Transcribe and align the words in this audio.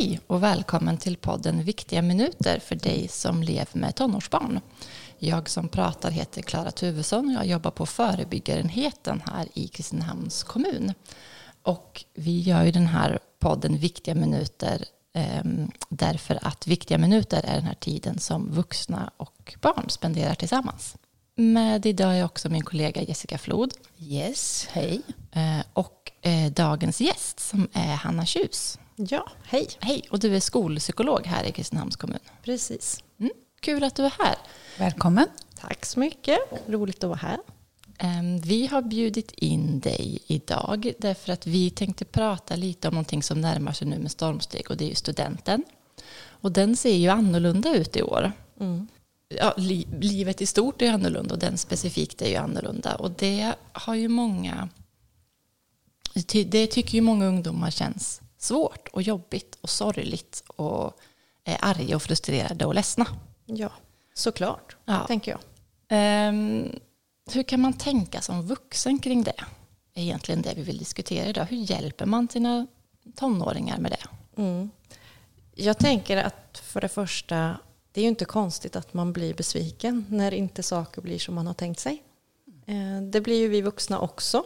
Hej 0.00 0.20
och 0.26 0.42
välkommen 0.42 0.96
till 0.96 1.16
podden 1.16 1.64
Viktiga 1.64 2.02
minuter 2.02 2.58
för 2.58 2.74
dig 2.74 3.08
som 3.08 3.42
lever 3.42 3.78
med 3.78 3.94
tonårsbarn. 3.94 4.60
Jag 5.18 5.48
som 5.48 5.68
pratar 5.68 6.10
heter 6.10 6.42
Klara 6.42 6.70
Tuvesson 6.70 7.26
och 7.26 7.32
jag 7.32 7.46
jobbar 7.46 7.70
på 7.70 7.86
förebyggarenheten 7.86 9.22
här 9.26 9.48
i 9.54 9.68
Kristinehamns 9.68 10.42
kommun. 10.42 10.92
Och 11.62 12.04
vi 12.14 12.40
gör 12.40 12.62
ju 12.62 12.70
den 12.70 12.86
här 12.86 13.18
podden 13.38 13.76
Viktiga 13.78 14.14
minuter 14.14 14.84
eh, 15.14 15.44
därför 15.88 16.38
att 16.42 16.66
viktiga 16.66 16.98
minuter 16.98 17.42
är 17.44 17.54
den 17.54 17.66
här 17.66 17.74
tiden 17.80 18.18
som 18.18 18.50
vuxna 18.52 19.10
och 19.16 19.56
barn 19.60 19.84
spenderar 19.88 20.34
tillsammans. 20.34 20.96
Med 21.34 21.86
idag 21.86 22.18
är 22.18 22.24
också 22.24 22.48
min 22.48 22.64
kollega 22.64 23.02
Jessica 23.02 23.38
Flod. 23.38 23.74
Yes, 23.98 24.68
hej. 24.70 25.00
Eh, 25.32 25.60
och 25.72 26.12
eh, 26.22 26.52
dagens 26.52 27.00
gäst 27.00 27.40
som 27.40 27.68
är 27.72 27.94
Hanna 27.94 28.26
Tjus. 28.26 28.78
Ja, 29.08 29.30
hej. 29.42 29.68
Hej, 29.80 30.02
och 30.10 30.18
du 30.18 30.36
är 30.36 30.40
skolpsykolog 30.40 31.26
här 31.26 31.44
i 31.44 31.52
Kristinehamns 31.52 31.96
kommun. 31.96 32.18
Precis. 32.42 33.02
Mm, 33.20 33.32
kul 33.60 33.84
att 33.84 33.94
du 33.94 34.04
är 34.04 34.12
här. 34.18 34.36
Välkommen. 34.78 35.26
Tack 35.60 35.86
så 35.86 36.00
mycket. 36.00 36.38
Roligt 36.66 37.04
att 37.04 37.08
vara 37.08 37.18
här. 37.18 37.38
Ehm, 37.98 38.38
vi 38.38 38.66
har 38.66 38.82
bjudit 38.82 39.32
in 39.32 39.80
dig 39.80 40.18
idag 40.26 40.92
därför 40.98 41.32
att 41.32 41.46
vi 41.46 41.70
tänkte 41.70 42.04
prata 42.04 42.56
lite 42.56 42.88
om 42.88 42.94
någonting 42.94 43.22
som 43.22 43.40
närmar 43.40 43.72
sig 43.72 43.86
nu 43.88 43.98
med 43.98 44.10
stormsteg 44.10 44.70
och 44.70 44.76
det 44.76 44.84
är 44.84 44.88
ju 44.88 44.94
studenten. 44.94 45.64
Och 46.22 46.52
den 46.52 46.76
ser 46.76 46.96
ju 46.96 47.08
annorlunda 47.08 47.74
ut 47.74 47.96
i 47.96 48.02
år. 48.02 48.32
Mm. 48.60 48.88
Ja, 49.28 49.54
li 49.56 49.88
livet 50.00 50.40
i 50.40 50.46
stort 50.46 50.82
är 50.82 50.92
annorlunda 50.92 51.34
och 51.34 51.40
den 51.40 51.58
specifikt 51.58 52.22
är 52.22 52.28
ju 52.28 52.36
annorlunda. 52.36 52.94
Och 52.94 53.10
det 53.10 53.52
har 53.72 53.94
ju 53.94 54.08
många... 54.08 54.68
Det 56.46 56.66
tycker 56.66 56.94
ju 56.94 57.00
många 57.00 57.26
ungdomar 57.26 57.70
känns 57.70 58.20
svårt 58.40 58.88
och 58.88 59.02
jobbigt 59.02 59.58
och 59.60 59.70
sorgligt 59.70 60.44
och 60.46 61.00
är 61.44 61.58
arga 61.60 61.96
och 61.96 62.02
frustrerade 62.02 62.66
och 62.66 62.74
ledsna. 62.74 63.06
Ja, 63.46 63.72
såklart, 64.14 64.76
ja. 64.84 65.06
tänker 65.06 65.30
jag. 65.30 65.40
Um, 66.28 66.80
hur 67.32 67.42
kan 67.42 67.60
man 67.60 67.72
tänka 67.72 68.20
som 68.20 68.42
vuxen 68.42 68.98
kring 68.98 69.22
det? 69.22 69.44
är 69.94 70.02
egentligen 70.02 70.42
det 70.42 70.52
vi 70.56 70.62
vill 70.62 70.78
diskutera 70.78 71.26
idag. 71.26 71.44
Hur 71.44 71.56
hjälper 71.56 72.06
man 72.06 72.28
sina 72.28 72.66
tonåringar 73.16 73.78
med 73.78 73.92
det? 73.92 74.42
Mm. 74.42 74.70
Jag 75.54 75.78
tänker 75.78 76.16
att 76.16 76.58
för 76.64 76.80
det 76.80 76.88
första, 76.88 77.56
det 77.92 78.00
är 78.00 78.02
ju 78.02 78.08
inte 78.08 78.24
konstigt 78.24 78.76
att 78.76 78.94
man 78.94 79.12
blir 79.12 79.34
besviken 79.34 80.06
när 80.08 80.34
inte 80.34 80.62
saker 80.62 81.02
blir 81.02 81.18
som 81.18 81.34
man 81.34 81.46
har 81.46 81.54
tänkt 81.54 81.80
sig. 81.80 82.02
Eh, 82.66 83.02
det 83.02 83.20
blir 83.20 83.40
ju 83.40 83.48
vi 83.48 83.60
vuxna 83.60 84.00
också. 84.00 84.44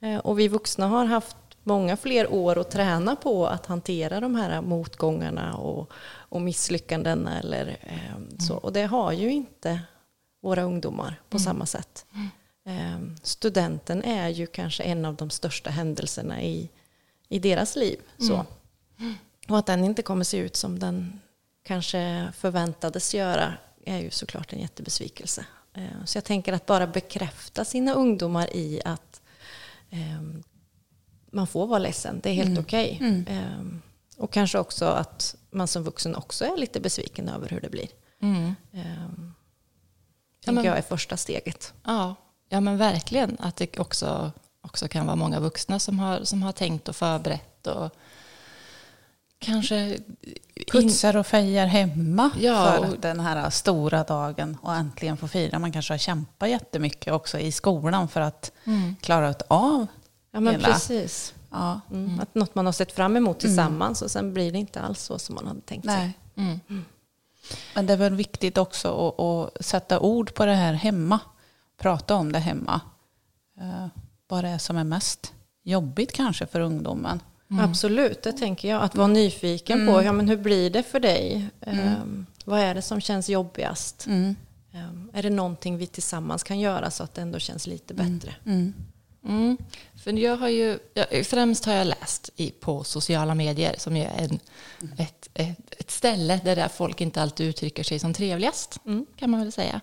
Eh, 0.00 0.18
och 0.18 0.38
vi 0.38 0.48
vuxna 0.48 0.86
har 0.88 1.04
haft 1.04 1.36
många 1.64 1.96
fler 1.96 2.32
år 2.32 2.58
att 2.58 2.70
träna 2.70 3.16
på 3.16 3.46
att 3.46 3.66
hantera 3.66 4.20
de 4.20 4.34
här 4.34 4.60
motgångarna 4.60 5.54
och, 5.56 5.92
och 6.06 6.42
misslyckanden. 6.42 7.26
Eller, 7.26 7.76
eh, 7.80 8.38
så. 8.38 8.54
Och 8.54 8.72
det 8.72 8.82
har 8.82 9.12
ju 9.12 9.32
inte 9.32 9.80
våra 10.40 10.62
ungdomar 10.62 11.20
på 11.28 11.36
mm. 11.36 11.44
samma 11.44 11.66
sätt. 11.66 12.06
Eh, 12.66 12.98
studenten 13.22 14.02
är 14.02 14.28
ju 14.28 14.46
kanske 14.46 14.82
en 14.82 15.04
av 15.04 15.14
de 15.14 15.30
största 15.30 15.70
händelserna 15.70 16.42
i, 16.42 16.70
i 17.28 17.38
deras 17.38 17.76
liv. 17.76 18.00
Så. 18.18 18.46
Mm. 18.98 19.14
Och 19.48 19.58
att 19.58 19.66
den 19.66 19.84
inte 19.84 20.02
kommer 20.02 20.24
se 20.24 20.36
ut 20.36 20.56
som 20.56 20.78
den 20.78 21.20
kanske 21.62 22.28
förväntades 22.36 23.14
göra 23.14 23.54
är 23.84 23.98
ju 23.98 24.10
såklart 24.10 24.52
en 24.52 24.60
jättebesvikelse. 24.60 25.46
Eh, 25.74 26.04
så 26.04 26.16
jag 26.16 26.24
tänker 26.24 26.52
att 26.52 26.66
bara 26.66 26.86
bekräfta 26.86 27.64
sina 27.64 27.94
ungdomar 27.94 28.56
i 28.56 28.80
att 28.84 29.22
eh, 29.90 30.22
man 31.34 31.46
får 31.46 31.66
vara 31.66 31.78
ledsen, 31.78 32.20
det 32.22 32.30
är 32.30 32.34
helt 32.34 32.48
mm. 32.48 32.62
okej. 32.62 32.94
Okay. 32.96 33.08
Mm. 33.08 33.58
Um, 33.58 33.82
och 34.16 34.32
kanske 34.32 34.58
också 34.58 34.84
att 34.84 35.36
man 35.50 35.68
som 35.68 35.82
vuxen 35.82 36.16
också 36.16 36.44
är 36.44 36.56
lite 36.56 36.80
besviken 36.80 37.28
över 37.28 37.48
hur 37.48 37.60
det 37.60 37.70
blir. 37.70 37.88
Mm. 38.22 38.46
Um, 38.46 38.54
tänker 38.72 39.34
ja, 40.44 40.52
men, 40.52 40.64
jag 40.64 40.78
är 40.78 40.82
första 40.82 41.16
steget. 41.16 41.72
Ja, 41.84 42.14
ja 42.48 42.60
men 42.60 42.78
verkligen. 42.78 43.36
Att 43.40 43.56
det 43.56 43.78
också, 43.78 44.32
också 44.60 44.88
kan 44.88 45.06
vara 45.06 45.16
många 45.16 45.40
vuxna 45.40 45.78
som 45.78 45.98
har, 45.98 46.24
som 46.24 46.42
har 46.42 46.52
tänkt 46.52 46.88
och 46.88 46.96
förberett 46.96 47.66
och 47.66 47.90
kanske... 49.38 49.98
Putsar 50.72 51.16
och 51.16 51.26
fejar 51.26 51.66
hemma 51.66 52.30
ja, 52.40 52.72
för 52.72 52.90
och, 52.90 53.00
den 53.00 53.20
här 53.20 53.50
stora 53.50 54.04
dagen 54.04 54.58
och 54.62 54.74
äntligen 54.74 55.16
få 55.16 55.28
fira. 55.28 55.58
Man 55.58 55.72
kanske 55.72 55.92
har 55.92 55.98
kämpat 55.98 56.50
jättemycket 56.50 57.12
också 57.12 57.38
i 57.38 57.52
skolan 57.52 58.08
för 58.08 58.20
att 58.20 58.52
mm. 58.64 58.96
klara 59.00 59.34
av 59.48 59.86
Ja, 60.34 60.40
men 60.40 60.54
hela. 60.54 60.68
precis. 60.68 61.34
Ja. 61.50 61.80
Mm. 61.90 62.20
Att 62.20 62.34
något 62.34 62.54
man 62.54 62.66
har 62.66 62.72
sett 62.72 62.92
fram 62.92 63.16
emot 63.16 63.36
mm. 63.36 63.38
tillsammans 63.38 64.02
och 64.02 64.10
sen 64.10 64.34
blir 64.34 64.52
det 64.52 64.58
inte 64.58 64.80
alls 64.80 65.02
så 65.02 65.18
som 65.18 65.34
man 65.34 65.46
hade 65.46 65.60
tänkt 65.60 65.84
Nej. 65.84 65.96
sig. 65.96 66.44
Mm. 66.44 66.60
mm. 66.68 66.84
Men 67.74 67.86
det 67.86 67.92
är 67.92 67.96
väl 67.96 68.14
viktigt 68.14 68.58
också 68.58 69.08
att, 69.08 69.20
att, 69.20 69.66
sätta 69.66 70.00
ord 70.00 70.34
på 70.34 70.46
det 70.46 70.54
här 70.54 70.72
hemma. 70.72 71.18
Prata 71.78 72.14
om 72.14 72.32
det 72.32 72.38
hemma. 72.38 72.80
Uh, 73.60 73.86
vad 74.28 74.44
det 74.44 74.50
är 74.50 74.58
som 74.58 74.76
är 74.76 74.84
mest 74.84 75.32
jobbigt 75.62 76.12
kanske 76.12 76.46
för 76.46 76.60
ungdomen. 76.60 77.20
Mm. 77.50 77.64
Absolut, 77.64 78.22
det 78.22 78.32
tänker 78.32 78.68
jag. 78.68 78.82
Att 78.82 78.94
vara 78.94 79.06
nyfiken 79.06 79.80
mm. 79.80 79.94
på 79.94 80.02
ja, 80.02 80.12
men 80.12 80.28
hur 80.28 80.36
blir 80.36 80.70
det 80.70 80.82
för 80.82 81.00
dig. 81.00 81.50
Um, 81.60 82.26
vad 82.44 82.60
är 82.60 82.74
det 82.74 82.82
som 82.82 83.00
känns 83.00 83.28
jobbigast? 83.28 84.06
Um, 84.08 84.36
är 85.12 85.22
det 85.22 85.30
någonting 85.30 85.76
vi 85.76 85.86
tillsammans 85.86 86.42
kan 86.42 86.60
göra 86.60 86.90
så 86.90 87.02
att 87.02 87.14
det 87.14 87.22
ändå 87.22 87.38
känns 87.38 87.66
lite 87.66 87.94
bättre? 87.94 88.34
Mm. 89.24 89.56
För 90.04 90.12
jag 90.12 90.36
har 90.36 90.48
ju, 90.48 90.78
främst 91.24 91.64
har 91.64 91.72
jag 91.72 91.86
läst 91.86 92.30
i, 92.36 92.50
på 92.50 92.84
sociala 92.84 93.34
medier 93.34 93.74
som 93.78 93.96
är 93.96 94.10
en, 94.18 94.38
ett, 94.98 95.28
ett, 95.34 95.74
ett, 95.80 95.90
ställe 95.90 96.40
där 96.44 96.68
folk 96.68 97.00
inte 97.00 97.22
alltid 97.22 97.46
uttrycker 97.46 97.82
sig 97.82 97.98
som 97.98 98.14
trevligast, 98.14 98.80
mm. 98.86 99.06
kan 99.16 99.30
man 99.30 99.40
väl 99.40 99.52
säga. 99.52 99.80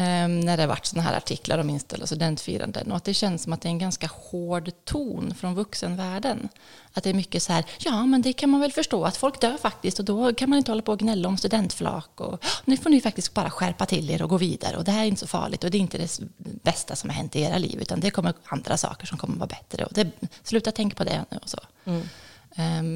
Um, 0.00 0.40
när 0.40 0.56
det 0.56 0.62
har 0.62 0.68
varit 0.68 0.86
sådana 0.86 1.08
här 1.08 1.16
artiklar 1.16 1.58
om 1.58 1.70
inställda 1.70 2.06
studentfiranden 2.06 2.90
och 2.90 2.96
att 2.96 3.04
det 3.04 3.14
känns 3.14 3.42
som 3.42 3.52
att 3.52 3.60
det 3.60 3.68
är 3.68 3.70
en 3.70 3.78
ganska 3.78 4.10
hård 4.12 4.70
ton 4.84 5.34
från 5.34 5.54
vuxenvärlden. 5.54 6.48
Att 6.92 7.04
det 7.04 7.10
är 7.10 7.14
mycket 7.14 7.42
så 7.42 7.52
här, 7.52 7.64
ja 7.78 8.06
men 8.06 8.22
det 8.22 8.32
kan 8.32 8.50
man 8.50 8.60
väl 8.60 8.72
förstå 8.72 9.04
att 9.04 9.16
folk 9.16 9.40
dör 9.40 9.56
faktiskt 9.56 9.98
och 9.98 10.04
då 10.04 10.34
kan 10.34 10.50
man 10.50 10.58
inte 10.58 10.70
hålla 10.70 10.82
på 10.82 10.92
och 10.92 10.98
gnälla 10.98 11.28
om 11.28 11.36
studentflak 11.36 12.20
och 12.20 12.44
nu 12.64 12.76
får 12.76 12.90
ni 12.90 13.00
faktiskt 13.00 13.34
bara 13.34 13.50
skärpa 13.50 13.86
till 13.86 14.10
er 14.10 14.22
och 14.22 14.30
gå 14.30 14.36
vidare 14.36 14.76
och 14.76 14.84
det 14.84 14.90
här 14.90 15.02
är 15.02 15.06
inte 15.06 15.20
så 15.20 15.26
farligt 15.26 15.64
och 15.64 15.70
det 15.70 15.78
är 15.78 15.80
inte 15.80 15.98
det 15.98 16.20
bästa 16.62 16.96
som 16.96 17.10
har 17.10 17.16
hänt 17.16 17.36
i 17.36 17.40
era 17.40 17.58
liv 17.58 17.80
utan 17.80 18.00
det 18.00 18.10
kommer 18.10 18.34
andra 18.44 18.76
saker 18.76 19.06
som 19.06 19.18
kommer 19.18 19.36
vara 19.36 19.46
bättre 19.46 19.84
och 19.84 19.92
det, 19.92 20.10
sluta 20.42 20.72
tänka 20.72 20.96
på 20.96 21.04
det 21.04 21.24
nu 21.30 21.38
och 21.42 21.50
så. 21.50 21.60
Mm. 21.84 22.02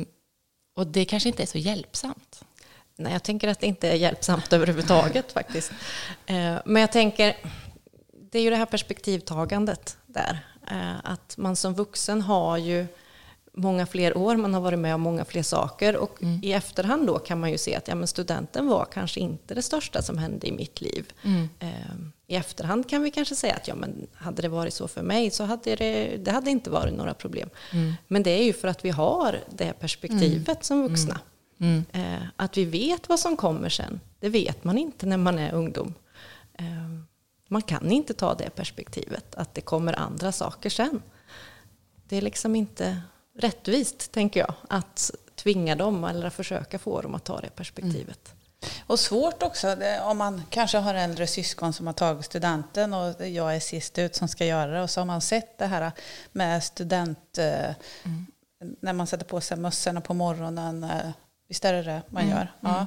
Um, 0.00 0.06
och 0.76 0.86
det 0.86 1.04
kanske 1.04 1.28
inte 1.28 1.42
är 1.42 1.46
så 1.46 1.58
hjälpsamt. 1.58 2.44
Nej, 2.96 3.12
jag 3.12 3.22
tänker 3.22 3.48
att 3.48 3.60
det 3.60 3.66
inte 3.66 3.88
är 3.88 3.94
hjälpsamt 3.94 4.52
överhuvudtaget 4.52 5.32
faktiskt. 5.32 5.72
Eh, 6.26 6.56
men 6.64 6.80
jag 6.80 6.92
tänker, 6.92 7.36
det 8.30 8.38
är 8.38 8.42
ju 8.42 8.50
det 8.50 8.56
här 8.56 8.66
perspektivtagandet 8.66 9.96
där. 10.06 10.38
Eh, 10.70 10.96
att 11.04 11.36
man 11.36 11.56
som 11.56 11.74
vuxen 11.74 12.22
har 12.22 12.56
ju 12.56 12.86
många 13.56 13.86
fler 13.86 14.16
år, 14.16 14.36
man 14.36 14.54
har 14.54 14.60
varit 14.60 14.78
med 14.78 14.94
om 14.94 15.00
många 15.00 15.24
fler 15.24 15.42
saker 15.42 15.96
och 15.96 16.22
mm. 16.22 16.40
i 16.42 16.52
efterhand 16.52 17.06
då 17.06 17.18
kan 17.18 17.40
man 17.40 17.50
ju 17.50 17.58
se 17.58 17.74
att 17.74 17.88
ja, 17.88 17.94
men 17.94 18.08
studenten 18.08 18.66
var 18.66 18.86
kanske 18.92 19.20
inte 19.20 19.54
det 19.54 19.62
största 19.62 20.02
som 20.02 20.18
hände 20.18 20.46
i 20.46 20.52
mitt 20.52 20.80
liv. 20.80 21.12
Mm. 21.22 21.48
Eh, 21.58 21.68
I 22.26 22.34
efterhand 22.36 22.90
kan 22.90 23.02
vi 23.02 23.10
kanske 23.10 23.34
säga 23.34 23.54
att 23.54 23.68
ja, 23.68 23.74
men 23.74 24.06
hade 24.14 24.42
det 24.42 24.48
varit 24.48 24.74
så 24.74 24.88
för 24.88 25.02
mig 25.02 25.30
så 25.30 25.44
hade 25.44 25.76
det, 25.76 26.16
det 26.16 26.30
hade 26.30 26.50
inte 26.50 26.70
varit 26.70 26.94
några 26.94 27.14
problem. 27.14 27.48
Mm. 27.72 27.94
Men 28.08 28.22
det 28.22 28.30
är 28.30 28.44
ju 28.44 28.52
för 28.52 28.68
att 28.68 28.84
vi 28.84 28.90
har 28.90 29.40
det 29.50 29.72
perspektivet 29.72 30.48
mm. 30.48 30.62
som 30.62 30.82
vuxna. 30.82 31.20
Mm. 31.60 31.84
Eh, 31.92 32.22
att 32.36 32.56
vi 32.56 32.64
vet 32.64 33.08
vad 33.08 33.20
som 33.20 33.36
kommer 33.36 33.68
sen, 33.68 34.00
det 34.20 34.28
vet 34.28 34.64
man 34.64 34.78
inte 34.78 35.06
när 35.06 35.16
man 35.16 35.38
är 35.38 35.52
ungdom. 35.52 35.94
Eh, 36.58 36.64
man 37.48 37.62
kan 37.62 37.90
inte 37.90 38.14
ta 38.14 38.34
det 38.34 38.50
perspektivet, 38.50 39.34
att 39.34 39.54
det 39.54 39.60
kommer 39.60 39.92
andra 39.92 40.32
saker 40.32 40.70
sen. 40.70 41.02
Det 42.08 42.16
är 42.16 42.22
liksom 42.22 42.56
inte 42.56 43.02
rättvist, 43.38 44.12
tänker 44.12 44.40
jag, 44.40 44.54
att 44.68 45.10
tvinga 45.34 45.76
dem 45.76 46.04
eller 46.04 46.30
försöka 46.30 46.78
få 46.78 47.00
dem 47.00 47.14
att 47.14 47.24
ta 47.24 47.40
det 47.40 47.50
perspektivet. 47.50 48.28
Mm. 48.28 48.44
Och 48.86 49.00
svårt 49.00 49.42
också 49.42 49.76
om 50.02 50.18
man 50.18 50.42
kanske 50.50 50.78
har 50.78 50.94
äldre 50.94 51.26
syskon 51.26 51.72
som 51.72 51.86
har 51.86 51.94
tagit 51.94 52.24
studenten 52.24 52.94
och 52.94 53.28
jag 53.28 53.56
är 53.56 53.60
sist 53.60 53.98
ut 53.98 54.14
som 54.14 54.28
ska 54.28 54.44
göra 54.44 54.70
det. 54.70 54.82
Och 54.82 54.90
så 54.90 55.00
har 55.00 55.06
man 55.06 55.20
sett 55.20 55.58
det 55.58 55.66
här 55.66 55.92
med 56.32 56.64
student... 56.64 57.38
Eh, 57.38 57.74
mm. 58.04 58.26
När 58.80 58.92
man 58.92 59.06
sätter 59.06 59.24
på 59.24 59.40
sig 59.40 59.56
mössorna 59.56 60.00
på 60.00 60.14
morgonen 60.14 60.86
Visst 61.48 61.64
är 61.64 61.72
det 61.72 61.82
det 61.82 62.02
man 62.08 62.22
mm. 62.22 62.36
gör? 62.36 62.52
Ja. 62.60 62.86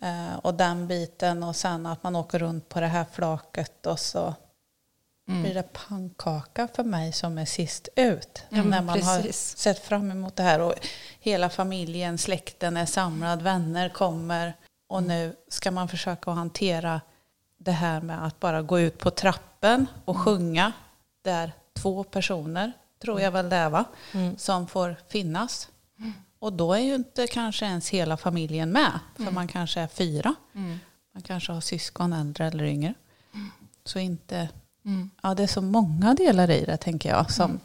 Mm. 0.00 0.38
och 0.38 0.54
den 0.54 0.88
biten 0.88 1.42
och 1.42 1.56
sen 1.56 1.86
att 1.86 2.02
man 2.02 2.16
åker 2.16 2.38
runt 2.38 2.68
på 2.68 2.80
det 2.80 2.86
här 2.86 3.06
flaket 3.12 3.86
och 3.86 3.98
så 3.98 4.34
mm. 5.28 5.42
blir 5.42 5.54
det 5.54 5.72
pannkaka 5.72 6.68
för 6.74 6.84
mig 6.84 7.12
som 7.12 7.38
är 7.38 7.44
sist 7.44 7.88
ut. 7.96 8.44
när 8.48 8.82
man 8.82 8.94
precis. 8.94 9.54
har 9.54 9.58
sett 9.58 9.78
fram 9.78 10.10
emot 10.10 10.36
det 10.36 10.42
här 10.42 10.60
och 10.60 10.74
hela 11.20 11.50
familjen, 11.50 12.18
släkten 12.18 12.76
är 12.76 12.86
samlad, 12.86 13.42
vänner 13.42 13.88
kommer 13.88 14.56
och 14.88 14.98
mm. 14.98 15.08
nu 15.08 15.36
ska 15.48 15.70
man 15.70 15.88
försöka 15.88 16.30
hantera 16.30 17.00
det 17.58 17.72
här 17.72 18.00
med 18.00 18.26
att 18.26 18.40
bara 18.40 18.62
gå 18.62 18.80
ut 18.80 18.98
på 18.98 19.10
trappen 19.10 19.86
och 20.04 20.14
mm. 20.14 20.24
sjunga 20.24 20.72
där 21.22 21.52
två 21.72 22.04
personer, 22.04 22.72
tror 23.02 23.20
jag 23.20 23.30
väl 23.30 23.48
det 23.48 23.56
är 23.56 23.70
va, 23.70 23.84
som 24.36 24.66
får 24.66 24.96
finnas. 25.08 25.68
Och 26.42 26.52
då 26.52 26.72
är 26.72 26.78
ju 26.80 26.94
inte 26.94 27.26
kanske 27.26 27.66
ens 27.66 27.88
hela 27.88 28.16
familjen 28.16 28.72
med. 28.72 28.98
För 29.16 29.22
Mm. 29.22 29.34
man 29.34 29.48
kanske 29.48 29.80
är 29.80 29.86
fyra. 29.86 30.34
Man 31.14 31.22
kanske 31.22 31.52
har 31.52 31.60
syskon, 31.60 32.12
äldre 32.12 32.46
eller 32.46 32.64
yngre. 32.64 32.94
Så 33.84 33.98
inte... 33.98 34.48
Mm. 34.84 35.10
Ja, 35.22 35.34
det 35.34 35.42
är 35.42 35.46
så 35.46 35.62
många 35.62 36.14
delar 36.14 36.50
i 36.50 36.64
det 36.64 36.76
tänker 36.76 37.08
jag 37.08 37.30
som, 37.30 37.60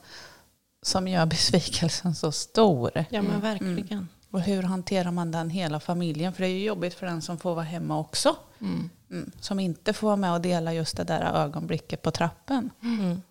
som 0.81 1.07
gör 1.07 1.25
besvikelsen 1.25 2.15
så 2.15 2.31
stor. 2.31 3.05
Ja 3.09 3.21
men 3.21 3.41
verkligen. 3.41 4.07
Och 4.31 4.41
hur 4.41 4.63
hanterar 4.63 5.11
man 5.11 5.31
den 5.31 5.49
hela 5.49 5.79
familjen? 5.79 6.33
För 6.33 6.41
det 6.43 6.49
är 6.49 6.57
ju 6.57 6.63
jobbigt 6.65 6.93
för 6.93 7.05
den 7.05 7.21
som 7.21 7.37
får 7.37 7.55
vara 7.55 7.65
hemma 7.65 7.99
också. 7.99 8.35
Mm. 8.61 8.89
Mm. 9.11 9.31
Som 9.39 9.59
inte 9.59 9.93
får 9.93 10.07
vara 10.07 10.15
med 10.17 10.33
och 10.33 10.41
dela 10.41 10.73
just 10.73 10.97
det 10.97 11.03
där 11.03 11.21
ögonblicket 11.21 12.01
på 12.01 12.11
trappen. 12.11 12.69
Mm. 12.83 13.21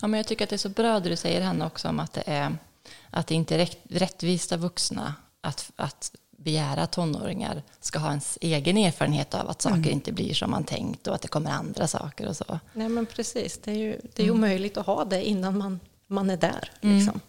Ja, 0.00 0.06
men 0.06 0.18
jag 0.18 0.26
tycker 0.26 0.44
att 0.44 0.50
det 0.50 0.56
är 0.56 0.58
så 0.58 0.68
bra 0.68 1.00
det 1.00 1.08
du 1.08 1.16
säger 1.16 1.42
Hanna 1.42 1.66
också 1.66 1.88
om 1.88 2.00
att 2.00 2.12
det, 2.12 2.22
är, 2.26 2.56
att 3.10 3.26
det 3.26 3.34
inte 3.34 3.54
är 3.54 3.58
rätt, 3.58 3.78
rättvist 3.88 4.52
av 4.52 4.58
vuxna 4.58 5.14
att, 5.40 5.70
att 5.76 6.12
begära 6.38 6.82
att 6.82 6.92
tonåringar 6.92 7.62
ska 7.80 7.98
ha 7.98 8.08
ens 8.08 8.38
egen 8.40 8.76
erfarenhet 8.76 9.34
av 9.34 9.50
att 9.50 9.62
saker 9.62 9.90
inte 9.90 10.12
blir 10.12 10.34
som 10.34 10.50
man 10.50 10.64
tänkt 10.64 11.06
och 11.06 11.14
att 11.14 11.22
det 11.22 11.28
kommer 11.28 11.50
andra 11.50 11.86
saker 11.86 12.28
och 12.28 12.36
så. 12.36 12.60
Nej 12.72 12.88
men 12.88 13.06
precis, 13.06 13.58
det 13.64 13.70
är 13.70 13.74
ju 13.76 14.00
det 14.14 14.22
är 14.22 14.30
omöjligt 14.30 14.76
att 14.76 14.86
ha 14.86 15.04
det 15.04 15.24
innan 15.24 15.58
man, 15.58 15.80
man 16.06 16.30
är 16.30 16.36
där. 16.36 16.70
Liksom. 16.80 17.20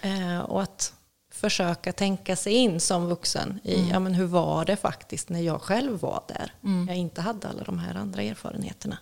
Eh, 0.00 0.38
och 0.38 0.62
att 0.62 0.92
försöka 1.32 1.92
tänka 1.92 2.36
sig 2.36 2.52
in 2.52 2.80
som 2.80 3.06
vuxen 3.06 3.60
i 3.64 3.88
ja, 3.90 3.98
men 3.98 4.14
hur 4.14 4.26
var 4.26 4.64
det 4.64 4.76
faktiskt 4.76 5.28
när 5.28 5.40
jag 5.40 5.62
själv 5.62 6.00
var 6.00 6.22
där. 6.28 6.52
Jag 6.88 6.96
inte 6.96 7.20
hade 7.20 7.48
alla 7.48 7.64
de 7.64 7.78
här 7.78 7.94
andra 7.94 8.22
erfarenheterna. 8.22 8.98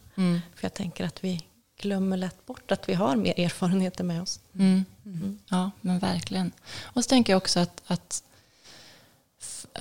För 0.54 0.64
jag 0.64 0.74
tänker 0.74 1.04
att 1.04 1.24
vi 1.24 1.46
glömmer 1.80 2.16
lätt 2.16 2.46
bort 2.46 2.70
att 2.72 2.88
vi 2.88 2.94
har 2.94 3.16
mer 3.16 3.40
erfarenheter 3.40 4.04
med 4.04 4.22
oss. 4.22 4.40
Mm. 5.22 5.38
Ja, 5.48 5.70
men 5.80 5.98
verkligen. 5.98 6.52
Och 6.82 7.04
så 7.04 7.08
tänker 7.08 7.32
jag 7.32 7.36
också 7.36 7.60
att, 7.60 7.82
att, 7.86 8.22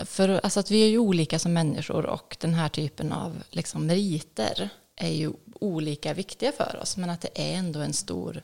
för, 0.05 0.29
alltså 0.43 0.59
att 0.59 0.71
vi 0.71 0.83
är 0.83 0.87
ju 0.87 0.97
olika 0.97 1.39
som 1.39 1.53
människor 1.53 2.05
och 2.05 2.37
den 2.39 2.53
här 2.53 2.69
typen 2.69 3.11
av 3.11 3.43
liksom, 3.49 3.85
meriter 3.85 4.69
är 4.95 5.09
ju 5.11 5.33
olika 5.59 6.13
viktiga 6.13 6.51
för 6.51 6.79
oss. 6.81 6.97
Men 6.97 7.09
att 7.09 7.21
det 7.21 7.51
är 7.51 7.57
ändå 7.57 7.79
en 7.79 7.93
stor, 7.93 8.41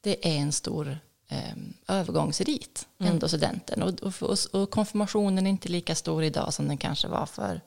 det 0.00 0.28
är 0.28 0.38
en 0.38 0.52
stor 0.52 0.98
eh, 1.28 1.54
övergångsrit, 1.88 2.88
ändå 2.98 3.28
studenten. 3.28 3.82
Och, 3.82 4.02
och, 4.02 4.22
och, 4.22 4.60
och 4.62 4.70
konfirmationen 4.70 5.46
är 5.46 5.50
inte 5.50 5.68
lika 5.68 5.94
stor 5.94 6.24
idag 6.24 6.54
som 6.54 6.68
den 6.68 6.76
kanske 6.76 7.08
var 7.08 7.26
för 7.26 7.60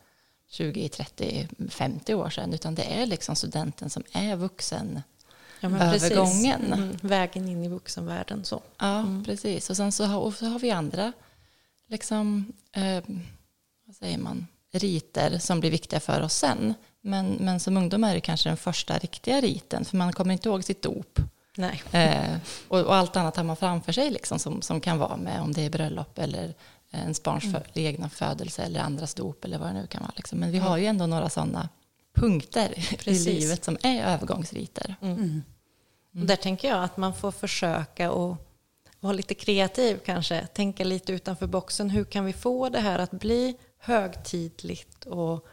20, 0.49 0.89
30, 0.89 1.47
50 1.69 2.13
år 2.13 2.29
sedan. 2.29 2.53
Utan 2.53 2.75
det 2.75 2.83
är 2.83 3.05
liksom 3.05 3.35
studenten 3.35 3.89
som 3.89 4.03
är 4.11 4.35
vuxen 4.35 5.01
Ja, 5.71 5.83
övergången. 5.83 6.73
Mm, 6.73 6.97
vägen 7.01 7.49
in 7.49 7.63
i 7.63 7.67
vuxenvärlden. 7.67 8.45
Så. 8.45 8.61
Ja, 8.79 9.05
precis. 9.25 9.69
Och 9.69 9.77
sen 9.77 9.91
så 9.91 10.05
har, 10.05 10.19
och 10.19 10.33
så 10.33 10.45
har 10.45 10.59
vi 10.59 10.71
andra 10.71 11.13
liksom, 11.87 12.53
eh, 12.71 13.03
vad 13.85 13.95
säger 13.95 14.17
man, 14.17 14.47
riter 14.71 15.37
som 15.39 15.59
blir 15.59 15.71
viktiga 15.71 15.99
för 15.99 16.21
oss 16.21 16.33
sen. 16.33 16.73
Men, 17.01 17.25
men 17.39 17.59
som 17.59 17.77
ungdom 17.77 18.03
är 18.03 18.13
det 18.13 18.21
kanske 18.21 18.49
den 18.49 18.57
första 18.57 18.97
riktiga 18.97 19.41
riten, 19.41 19.85
för 19.85 19.97
man 19.97 20.13
kommer 20.13 20.33
inte 20.33 20.49
ihåg 20.49 20.63
sitt 20.63 20.81
dop. 20.81 21.19
Nej. 21.57 21.83
Eh, 21.91 22.37
och, 22.67 22.79
och 22.79 22.95
allt 22.95 23.15
annat 23.15 23.35
har 23.37 23.43
man 23.43 23.55
framför 23.55 23.91
sig 23.91 24.09
liksom, 24.11 24.39
som, 24.39 24.61
som 24.61 24.81
kan 24.81 24.97
vara 24.97 25.17
med, 25.17 25.41
om 25.41 25.53
det 25.53 25.61
är 25.61 25.69
bröllop 25.69 26.19
eller 26.19 26.53
ens 26.91 27.23
barns 27.23 27.43
Mm. 27.43 27.61
egna 27.73 28.09
födelse 28.09 28.63
eller 28.63 28.79
andras 28.79 29.13
dop 29.13 29.45
eller 29.45 29.57
vad 29.57 29.67
det 29.67 29.73
nu 29.73 29.87
kan 29.87 30.01
vara. 30.01 30.13
Liksom. 30.15 30.39
Men 30.39 30.51
vi 30.51 30.57
har 30.57 30.77
ju 30.77 30.85
ändå 30.85 31.05
några 31.07 31.29
sådana 31.29 31.69
punkter 32.15 32.79
i 32.79 32.97
Precis. 32.97 33.25
livet 33.25 33.63
som 33.63 33.77
är 33.83 34.03
övergångsriter. 34.03 34.95
Och 36.13 36.25
där 36.25 36.35
tänker 36.35 36.67
jag 36.67 36.83
att 36.83 36.97
man 36.97 37.13
får 37.13 37.31
försöka 37.31 38.11
att 38.11 38.37
vara 38.99 39.13
lite 39.13 39.33
kreativ 39.33 39.99
kanske. 40.05 40.47
Tänka 40.47 40.83
lite 40.83 41.13
utanför 41.13 41.47
boxen. 41.47 41.89
Hur 41.89 42.03
kan 42.03 42.25
vi 42.25 42.33
få 42.33 42.69
det 42.69 42.79
här 42.79 42.99
att 42.99 43.11
bli 43.11 43.57
högtidligt 43.77 45.05
och 45.05 45.47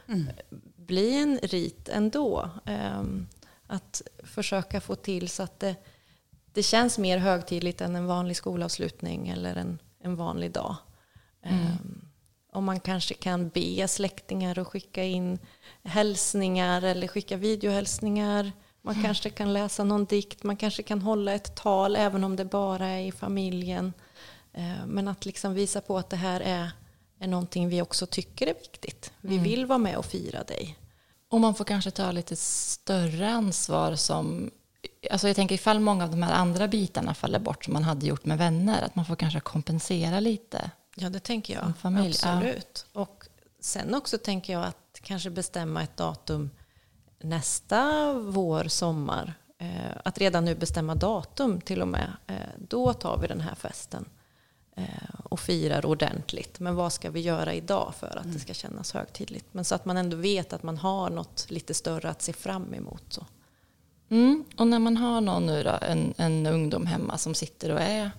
bli 0.77 1.23
en 1.23 1.39
rit 1.39 1.89
ändå? 1.89 2.51
Ehm, 2.67 3.27
att 3.67 4.03
försöka 4.25 4.81
få 4.81 4.95
till 4.95 5.29
så 5.29 5.43
att 5.43 5.61
det, 5.61 5.77
det 6.53 6.63
känns 6.63 6.99
mer 6.99 7.19
högtidligt 7.19 7.81
än 7.81 7.97
en 7.97 8.07
vanlig 8.07 8.37
skolavslutning 8.37 9.29
eller 9.29 9.57
en, 9.57 9.79
en 10.03 10.17
vanlig 10.17 10.53
dag. 10.53 10.77
Ehm, 11.43 12.11
om 12.53 12.65
man 12.65 12.81
kanske 12.81 13.15
kan 13.15 13.49
be 13.49 13.89
släktingar 13.89 14.59
att 14.59 14.67
skicka 14.67 15.05
in 15.05 15.39
hälsningar 15.85 16.83
eller 16.83 17.09
skicka 17.09 17.37
videohälsningar. 17.37 18.53
Man 18.83 19.03
kanske 19.03 19.31
kan 19.31 19.53
läsa 19.53 19.85
någon 19.85 20.05
dikt, 20.05 20.43
man 20.43 20.57
kanske 20.57 20.83
kan 20.83 21.03
hålla 21.03 21.33
ett 21.33 21.55
tal 21.55 21.97
även 21.97 22.25
om 22.25 22.37
det 22.37 22.45
bara 22.45 22.87
är 22.87 23.07
i 23.07 23.13
familjen. 23.13 23.93
Eh, 24.53 24.87
Men 24.87 25.09
att 25.09 25.27
liksom 25.27 25.55
visa 25.55 25.81
på 25.81 25.99
att 25.99 26.11
det 26.11 26.17
här 26.17 26.41
är, 26.41 26.71
är 27.19 27.27
någonting 27.27 27.69
vi 27.69 27.83
också 27.83 28.07
tycker 28.07 28.47
är 28.47 28.55
viktigt. 28.55 29.13
Vi 29.21 29.39
vill 29.39 29.67
vara 29.67 29.79
med 29.79 29.97
och 29.97 30.05
fira 30.07 30.43
dig. 30.45 30.77
Och 31.31 31.41
man 31.41 31.55
får 31.55 31.65
kanske 31.65 31.91
ta 31.91 32.13
lite 32.13 32.37
större 32.37 33.31
ansvar 33.31 33.95
som... 33.97 34.51
Alltså 35.11 35.27
jag 35.27 35.37
tänker 35.37 35.55
ifall 35.55 35.81
många 35.81 36.05
av 36.05 36.11
de 36.11 36.23
här 36.23 36.33
andra 36.33 36.69
bitarna 36.69 37.15
faller 37.15 37.39
bort 37.39 37.65
som 37.65 37.73
man 37.73 37.85
hade 37.85 38.07
gjort 38.07 38.25
med 38.25 38.39
vänner, 38.39 38.83
att 38.83 38.95
man 38.95 39.05
får 39.05 39.17
kanske 39.17 39.41
kompensera 39.41 40.21
lite. 40.21 40.71
Ja, 40.95 41.11
det 41.11 41.21
tänker 41.21 41.55
jag. 41.55 41.73
Familj, 41.79 42.17
ja. 42.23 42.33
Absolut. 42.33 42.87
Och 42.93 43.25
sen 43.61 43.95
också 43.95 44.19
tänker 44.19 44.53
jag 44.53 44.65
att 44.65 45.01
kanske 45.03 45.31
bestämma 45.31 45.83
ett 45.83 45.97
datum 45.97 46.51
nästa 47.21 48.13
vår, 48.13 48.65
sommar. 48.65 49.35
Eh, 49.59 49.97
att 50.05 50.19
redan 50.19 50.45
nu 50.45 50.55
bestämma 50.55 50.95
datum 50.95 51.61
till 51.61 51.83
och 51.83 51.89
med. 51.89 52.13
Eh, 52.27 52.35
då 52.59 52.93
tar 52.93 53.19
vi 53.19 53.27
den 53.27 53.41
här 53.41 53.55
festen 53.55 54.05
eh, 54.77 54.85
och 55.25 55.41
firar 55.41 55.87
ordentligt. 55.87 56.61
Men 56.61 56.75
vad 56.75 56.93
ska 56.93 57.11
vi 57.11 57.21
göra 57.21 57.55
idag 57.55 57.95
för 57.99 58.19
att 58.19 58.33
det 58.33 58.39
ska 58.39 58.55
kännas 58.55 58.93
högtidligt? 58.93 59.47
Men 59.53 59.65
så 59.65 59.75
att 59.75 59.85
man 59.85 59.97
ändå 59.97 60.17
vet 60.17 60.53
att 60.53 60.63
man 60.63 60.79
har 60.79 61.11
något 61.11 61.47
lite 61.49 61.75
större 61.75 62.11
att 62.11 62.23
se 62.23 62.33
fram 62.33 62.75
emot. 62.75 63.05
Så. 63.09 63.27
Mm. 64.09 64.45
Och 64.57 64.67
när 64.67 64.79
man 64.79 64.97
har 64.97 65.21
någon 65.21 65.47
nu 65.47 65.63
då, 65.63 65.79
en, 65.83 66.15
en 66.17 66.47
ungdom 66.47 66.87
hemma 66.87 67.19
som 67.19 67.35
sitter 67.35 67.71
och 67.71 67.81
är 67.81 68.11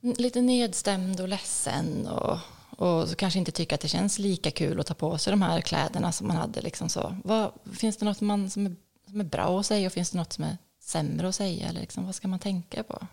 lite 0.00 0.40
nedstämd 0.40 1.20
och 1.20 1.28
ledsen 1.28 2.06
och, 2.06 2.38
och 2.76 3.08
så 3.08 3.14
kanske 3.16 3.38
inte 3.38 3.52
tycker 3.52 3.74
att 3.74 3.80
det 3.80 3.88
känns 3.88 4.18
lika 4.18 4.50
kul 4.50 4.80
att 4.80 4.86
ta 4.86 4.94
på 4.94 5.18
sig 5.18 5.30
de 5.30 5.42
här 5.42 5.60
kläderna 5.60 6.12
som 6.12 6.28
man 6.28 6.36
hade. 6.36 6.60
Liksom 6.60 6.88
så. 6.88 7.16
Vad, 7.24 7.52
finns 7.72 7.96
det 7.96 8.04
något 8.04 8.20
man, 8.20 8.50
som, 8.50 8.66
är, 8.66 8.76
som 9.08 9.20
är 9.20 9.24
bra 9.24 9.60
att 9.60 9.66
säga 9.66 9.86
och 9.86 9.92
finns 9.92 10.10
det 10.10 10.18
något 10.18 10.32
som 10.32 10.44
är 10.44 10.56
sämre 10.80 11.28
att 11.28 11.34
säga? 11.34 11.68
Eller 11.68 11.80
liksom, 11.80 12.06
vad 12.06 12.14
ska 12.14 12.28
man 12.28 12.38
tänka 12.38 12.82
på? 12.82 13.06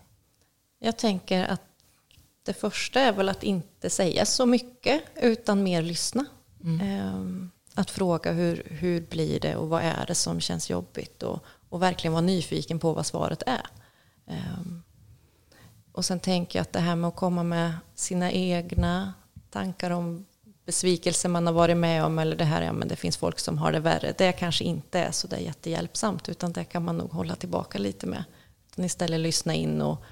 Jag 0.78 0.96
tänker 0.96 1.44
att 1.44 1.62
det 2.42 2.52
första 2.54 3.00
är 3.00 3.12
väl 3.12 3.28
att 3.28 3.42
inte 3.42 3.90
säga 3.90 4.26
så 4.26 4.46
mycket 4.46 5.02
utan 5.22 5.62
mer 5.62 5.82
lyssna. 5.82 6.24
Ehm, 6.64 7.50
Att 7.74 7.90
fråga 7.90 8.32
hur, 8.32 8.66
hur 8.70 9.00
blir 9.00 9.40
det 9.40 9.56
och 9.56 9.68
vad 9.68 9.82
är 9.82 10.06
det 10.06 10.14
som 10.14 10.40
känns 10.40 10.70
jobbigt 10.70 11.22
och, 11.22 11.44
och 11.68 11.82
verkligen 11.82 12.12
vara 12.12 12.20
nyfiken 12.20 12.78
på 12.78 12.92
vad 12.92 13.06
svaret 13.06 13.42
är. 13.46 13.66
Ehm, 14.26 14.82
Och 15.92 16.04
sen 16.04 16.20
tänker 16.20 16.58
jag 16.58 16.62
att 16.62 16.72
det 16.72 16.80
här 16.80 16.96
med 16.96 17.08
att 17.08 17.16
komma 17.16 17.42
med 17.42 17.72
sina 17.94 18.32
egna 18.32 19.12
tankar 19.52 19.90
om 19.90 20.26
besvikelse 20.66 21.28
man 21.28 21.46
har 21.46 21.54
varit 21.54 21.76
med 21.76 22.04
om 22.04 22.18
eller 22.18 22.36
det 22.36 22.44
här, 22.44 22.62
ja 22.62 22.72
men 22.72 22.88
det 22.88 22.96
finns 22.96 23.16
folk 23.16 23.38
som 23.38 23.58
har 23.58 23.72
det 23.72 23.80
värre. 23.80 24.14
Det 24.18 24.32
kanske 24.32 24.64
inte 24.64 24.98
är 24.98 25.12
så 25.12 25.26
där 25.26 25.38
jättehjälpsamt 25.38 26.28
utan 26.28 26.52
det 26.52 26.64
kan 26.64 26.84
man 26.84 26.98
nog 26.98 27.10
hålla 27.10 27.36
tillbaka 27.36 27.78
lite 27.78 28.06
med. 28.06 28.24
Utan 28.72 28.84
istället 28.84 29.20
lyssna 29.20 29.54
in 29.54 29.82
och, 29.82 30.02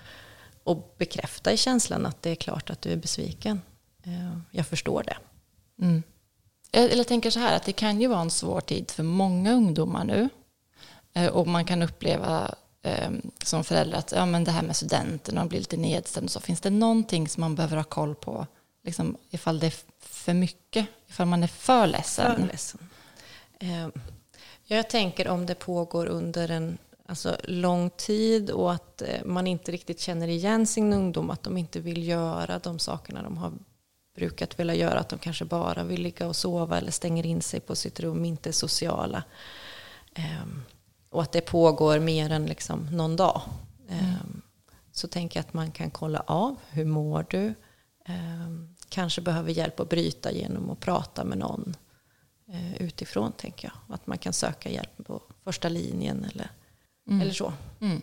och 0.64 0.94
bekräfta 0.98 1.52
i 1.52 1.56
känslan 1.56 2.06
att 2.06 2.22
det 2.22 2.30
är 2.30 2.34
klart 2.34 2.70
att 2.70 2.82
du 2.82 2.92
är 2.92 2.96
besviken. 2.96 3.60
Eh, 4.02 4.38
jag 4.50 4.66
förstår 4.66 5.02
det. 5.02 5.16
Mm. 5.84 6.02
Eller 6.72 6.96
jag 6.96 7.08
tänker 7.08 7.30
så 7.30 7.40
här 7.40 7.56
att 7.56 7.64
det 7.64 7.72
kan 7.72 8.00
ju 8.00 8.06
vara 8.06 8.20
en 8.20 8.30
svår 8.30 8.60
tid 8.60 8.90
för 8.90 9.02
många 9.02 9.52
ungdomar 9.52 10.04
nu. 10.04 10.28
Eh, 11.12 11.26
och 11.26 11.46
man 11.46 11.64
kan 11.64 11.82
uppleva 11.82 12.54
ehm, 12.82 13.30
som 13.44 13.64
förälder 13.64 13.98
att 13.98 14.12
ja, 14.12 14.26
men 14.26 14.44
det 14.44 14.50
här 14.50 14.62
med 14.62 14.76
studenten, 14.76 15.34
de 15.34 15.48
blir 15.48 15.58
lite 15.58 15.76
nedstämd. 15.76 16.30
Så 16.30 16.40
finns 16.40 16.60
det 16.60 16.70
någonting 16.70 17.28
som 17.28 17.40
man 17.40 17.54
behöver 17.54 17.76
ha 17.76 17.84
koll 17.84 18.14
på? 18.14 18.46
Liksom, 18.82 19.16
ifall 19.30 19.58
det 19.58 19.66
är 19.66 19.74
för 20.00 20.34
mycket, 20.34 20.86
ifall 21.08 21.26
man 21.26 21.42
är 21.42 21.46
för 21.46 21.86
ledsen. 21.86 22.36
För 22.36 22.46
ledsen. 22.46 22.80
Eh, 23.58 23.88
Jag 24.66 24.90
tänker 24.90 25.28
om 25.28 25.46
det 25.46 25.54
pågår 25.54 26.06
under 26.06 26.48
en 26.50 26.78
alltså, 27.06 27.36
lång 27.44 27.90
tid 27.90 28.50
och 28.50 28.72
att 28.72 29.02
eh, 29.02 29.24
man 29.24 29.46
inte 29.46 29.72
riktigt 29.72 30.00
känner 30.00 30.28
igen 30.28 30.66
sin 30.66 30.92
ungdom, 30.92 31.30
att 31.30 31.42
de 31.42 31.56
inte 31.56 31.80
vill 31.80 32.08
göra 32.08 32.58
de 32.58 32.78
sakerna 32.78 33.22
de 33.22 33.36
har 33.38 33.52
brukat 34.14 34.60
vilja 34.60 34.74
göra, 34.74 34.98
att 34.98 35.08
de 35.08 35.18
kanske 35.18 35.44
bara 35.44 35.84
vill 35.84 36.02
ligga 36.02 36.26
och 36.28 36.36
sova 36.36 36.78
eller 36.78 36.90
stänger 36.92 37.26
in 37.26 37.42
sig 37.42 37.60
på 37.60 37.76
sitt 37.76 38.00
rum, 38.00 38.24
inte 38.24 38.48
är 38.50 38.52
sociala. 38.52 39.22
Ehm, 40.14 40.62
Och 41.10 41.22
att 41.22 41.32
det 41.32 41.40
pågår 41.40 41.98
mer 41.98 42.30
än 42.32 42.46
liksom 42.46 42.88
någon 42.92 43.16
dag. 43.16 43.42
Ehm, 43.88 44.42
Så 44.92 45.08
tänker 45.08 45.38
jag 45.38 45.46
att 45.46 45.54
man 45.54 45.70
kan 45.72 45.90
kolla 45.90 46.20
av, 46.26 46.56
hur 46.70 46.84
mår 46.84 47.26
du? 47.30 47.54
Ehm, 48.10 48.66
Kanske 48.88 49.20
behöver 49.20 49.52
hjälp 49.52 49.80
att 49.80 49.88
bryta 49.88 50.32
genom 50.32 50.70
att 50.70 50.80
prata 50.80 51.24
med 51.24 51.38
någon 51.38 51.76
eh, 52.48 52.82
utifrån, 52.82 53.32
tänker 53.32 53.68
jag. 53.68 53.94
Att 53.94 54.06
man 54.06 54.18
kan 54.18 54.32
söka 54.32 54.70
hjälp 54.70 55.06
på 55.06 55.22
första 55.44 55.68
linjen 55.68 56.24
eller, 56.24 56.50
eller 57.22 57.32
så. 57.32 57.52
Mm. 57.80 58.02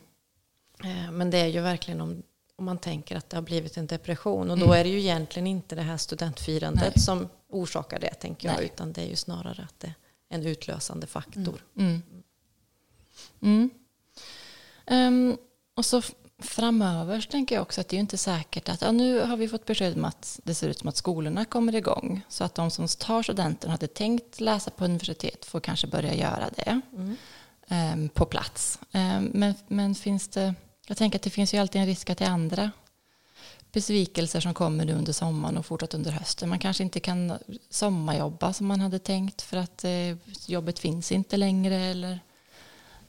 Eh, 0.84 1.12
Men 1.12 1.30
det 1.30 1.38
är 1.38 1.48
ju 1.48 1.62
verkligen 1.62 2.02
om, 2.02 2.24
om 2.56 2.66
man 2.66 2.78
tänker 2.78 3.16
att 3.16 3.30
det 3.30 3.38
har 3.38 3.42
blivit 3.42 3.78
en 3.78 3.88
depression. 3.88 4.52
Och 4.52 4.58
då 4.58 4.74
är 4.74 4.84
det 4.84 4.90
ju 4.90 5.00
egentligen 5.00 5.48
inte 5.48 5.76
det 5.76 5.82
här 5.82 5.98
studentfirandet 5.98 6.96
Nej. 6.96 7.04
som 7.04 7.28
orsakar 7.50 8.00
det, 8.00 8.14
tänker 8.14 8.48
jag. 8.48 8.56
Nej. 8.58 8.66
Utan 8.66 8.94
det 8.94 9.02
är 9.02 9.08
ju 9.10 9.16
snarare 9.16 9.64
att 9.64 9.80
det 9.80 9.88
är 10.30 10.36
en 10.36 10.46
utlösande 10.46 11.08
faktor. 11.08 11.64
Mm. 11.78 12.02
Mm. 13.42 13.70
Ehm, 14.86 15.38
och 15.76 15.86
så 15.86 16.02
framöver 16.40 17.22
så 17.22 17.32
tänker 17.32 17.56
jag 17.56 17.62
också 17.62 17.82
att 17.82 17.90
det 17.90 17.94
är 17.94 17.98
ju 17.98 18.02
inte 18.02 18.18
säkert 18.18 18.70
att 18.70 18.82
ja, 18.82 18.92
nu 18.92 19.20
har 19.20 19.38
vi 19.38 19.48
fått 19.48 19.66
besked 19.66 19.98
om 19.98 20.06
att 20.06 20.40
det 20.44 20.54
ser 20.54 20.70
ut 20.70 20.80
som 20.80 20.90
att 20.90 20.98
skolorna 20.98 21.46
kommer 21.46 21.76
igång. 21.76 22.22
Så 22.30 22.44
att 22.44 22.56
de 22.56 22.72
som 22.72 22.88
tar 22.88 23.24
studenten 23.24 23.68
och 23.68 23.72
hade 23.72 23.88
tänkt 23.88 24.40
läsa 24.40 24.72
på 24.72 24.86
universitet 24.86 25.46
får 25.46 25.60
kanske 25.60 25.88
börja 25.88 26.14
göra 26.14 26.50
det 26.56 26.82
ehm, 27.68 28.10
på 28.10 28.26
plats. 28.26 28.80
Ehm, 28.92 29.32
men, 29.34 29.56
men 29.68 29.96
finns 29.96 30.28
det, 30.28 30.54
jag 30.88 30.98
tänker 30.98 31.20
att 31.20 31.24
det 31.24 31.30
finns 31.30 31.54
ju 31.54 31.58
alltid 31.58 31.82
en 31.82 31.88
risk 31.88 32.10
att 32.10 32.18
det 32.18 32.26
är 32.26 32.30
andra 32.30 32.72
besvikelser 33.72 34.40
som 34.40 34.54
kommer 34.54 34.86
nu 34.86 34.94
under 34.94 35.14
sommaren 35.14 35.58
och 35.58 35.66
fortsatt 35.66 35.94
under 35.94 36.12
hösten. 36.12 36.50
Man 36.50 36.60
kanske 36.60 36.84
inte 36.84 37.00
kan 37.00 37.34
sommarjobba 37.70 38.54
som 38.54 38.68
man 38.68 38.82
hade 38.82 39.00
tänkt 39.00 39.42
för 39.42 39.58
att 39.58 39.84
eh, 39.84 40.18
jobbet 40.46 40.80
finns 40.80 41.12
inte 41.12 41.38
längre 41.38 41.76
eller 41.76 42.20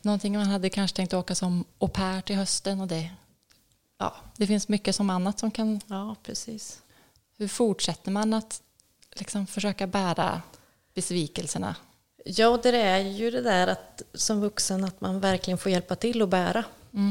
någonting 0.03 0.37
man 0.37 0.47
hade 0.47 0.71
kanske 0.71 0.97
tänkt 0.97 1.15
åka 1.15 1.35
som 1.35 1.65
au 1.79 1.89
pair 1.89 2.21
till 2.21 2.37
hösten 2.37 2.81
och 2.81 2.89
det, 2.89 3.11
ja, 3.99 4.15
det 4.37 4.47
finns 4.47 4.69
mycket 4.69 4.95
som 4.95 5.11
annat 5.11 5.39
som 5.39 5.51
kan, 5.51 5.81
Ja, 5.87 6.17
precis. 6.23 6.83
hur 7.37 7.49
fortsätter 7.49 8.11
man 8.11 8.35
att 8.35 8.63
liksom 9.13 9.47
försöka 9.47 9.87
bära 9.87 10.43
besvikelserna? 10.95 11.77
Ja, 12.25 12.59
det 12.63 12.77
är 12.77 12.99
ju 12.99 13.31
det 13.31 13.41
där 13.43 13.67
att 13.67 14.03
som 14.15 14.41
vuxen 14.41 14.85
att 14.85 15.01
man 15.01 15.21
verkligen 15.21 15.59
får 15.59 15.73
hjälpa 15.73 15.97
till 15.97 16.23
att 16.23 16.29
bära, 16.29 16.65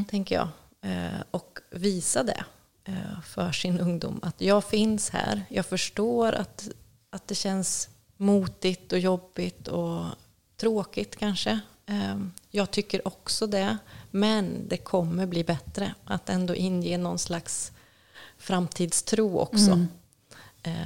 tänker 0.08 0.34
jag. 0.34 0.48
Eh, 0.80 1.20
och 1.30 1.58
visa 1.70 2.22
det 2.22 2.44
eh, 2.84 3.20
för 3.20 3.52
sin 3.52 3.80
ungdom. 3.80 4.20
Att 4.22 4.40
jag 4.40 4.64
finns 4.64 5.10
här. 5.10 5.42
Jag 5.48 5.66
förstår 5.66 6.32
att, 6.32 6.68
att 7.10 7.28
det 7.28 7.34
känns 7.34 7.88
motigt 8.16 8.92
och 8.92 8.98
jobbigt 8.98 9.68
och 9.68 10.04
tråkigt 10.56 11.16
kanske. 11.16 11.60
Eh, 11.88 12.16
jag 12.50 12.70
tycker 12.70 13.08
också 13.08 13.46
det. 13.46 13.78
Men 14.10 14.68
det 14.68 14.76
kommer 14.76 15.26
bli 15.26 15.44
bättre. 15.44 15.94
Att 16.04 16.28
ändå 16.28 16.54
inge 16.54 16.98
någon 16.98 17.18
slags 17.18 17.72
framtidstro 18.38 19.38
också. 19.38 19.86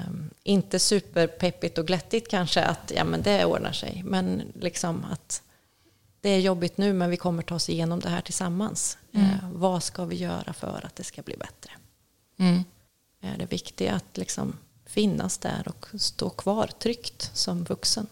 Um, 0.06 0.30
inte 0.42 0.78
superpeppigt 0.78 1.78
och 1.78 1.87
glättigt 1.87 2.30
kanske 2.30 2.64
att 2.64 2.92
ja, 2.97 3.04
men 3.04 3.23
det 3.23 3.44
ordnar 3.44 3.73
sig. 3.73 4.02
Men 4.04 4.42
liksom 4.61 5.04
att 5.04 5.42
det 6.21 6.28
är 6.28 6.38
jobbigt 6.38 6.78
nu 6.78 6.92
men 6.92 7.11
vi 7.11 7.16
kommer 7.16 7.42
ta 7.42 7.54
oss 7.54 7.68
igenom 7.68 8.00
det 8.00 8.09
här 8.09 8.21
tillsammans. 8.21 8.99
Eh, 9.12 9.50
vad 9.52 9.82
ska 9.82 10.04
vi 10.04 10.16
göra 10.16 10.52
för 10.52 10.87
att 10.87 10.97
det 10.97 11.04
ska 11.04 11.23
bli 11.23 11.37
bättre? 11.37 11.71
Mm. 12.38 12.64
Är 13.21 13.38
det 13.38 13.52
viktiga 13.52 13.94
att 13.94 14.16
liksom 14.16 14.56
finnas 14.87 15.38
där 15.38 15.68
och 15.68 16.00
stå 16.00 16.30
kvar 16.30 16.66
tryggt 16.66 17.30
som 17.35 17.64
vuxen. 17.64 18.06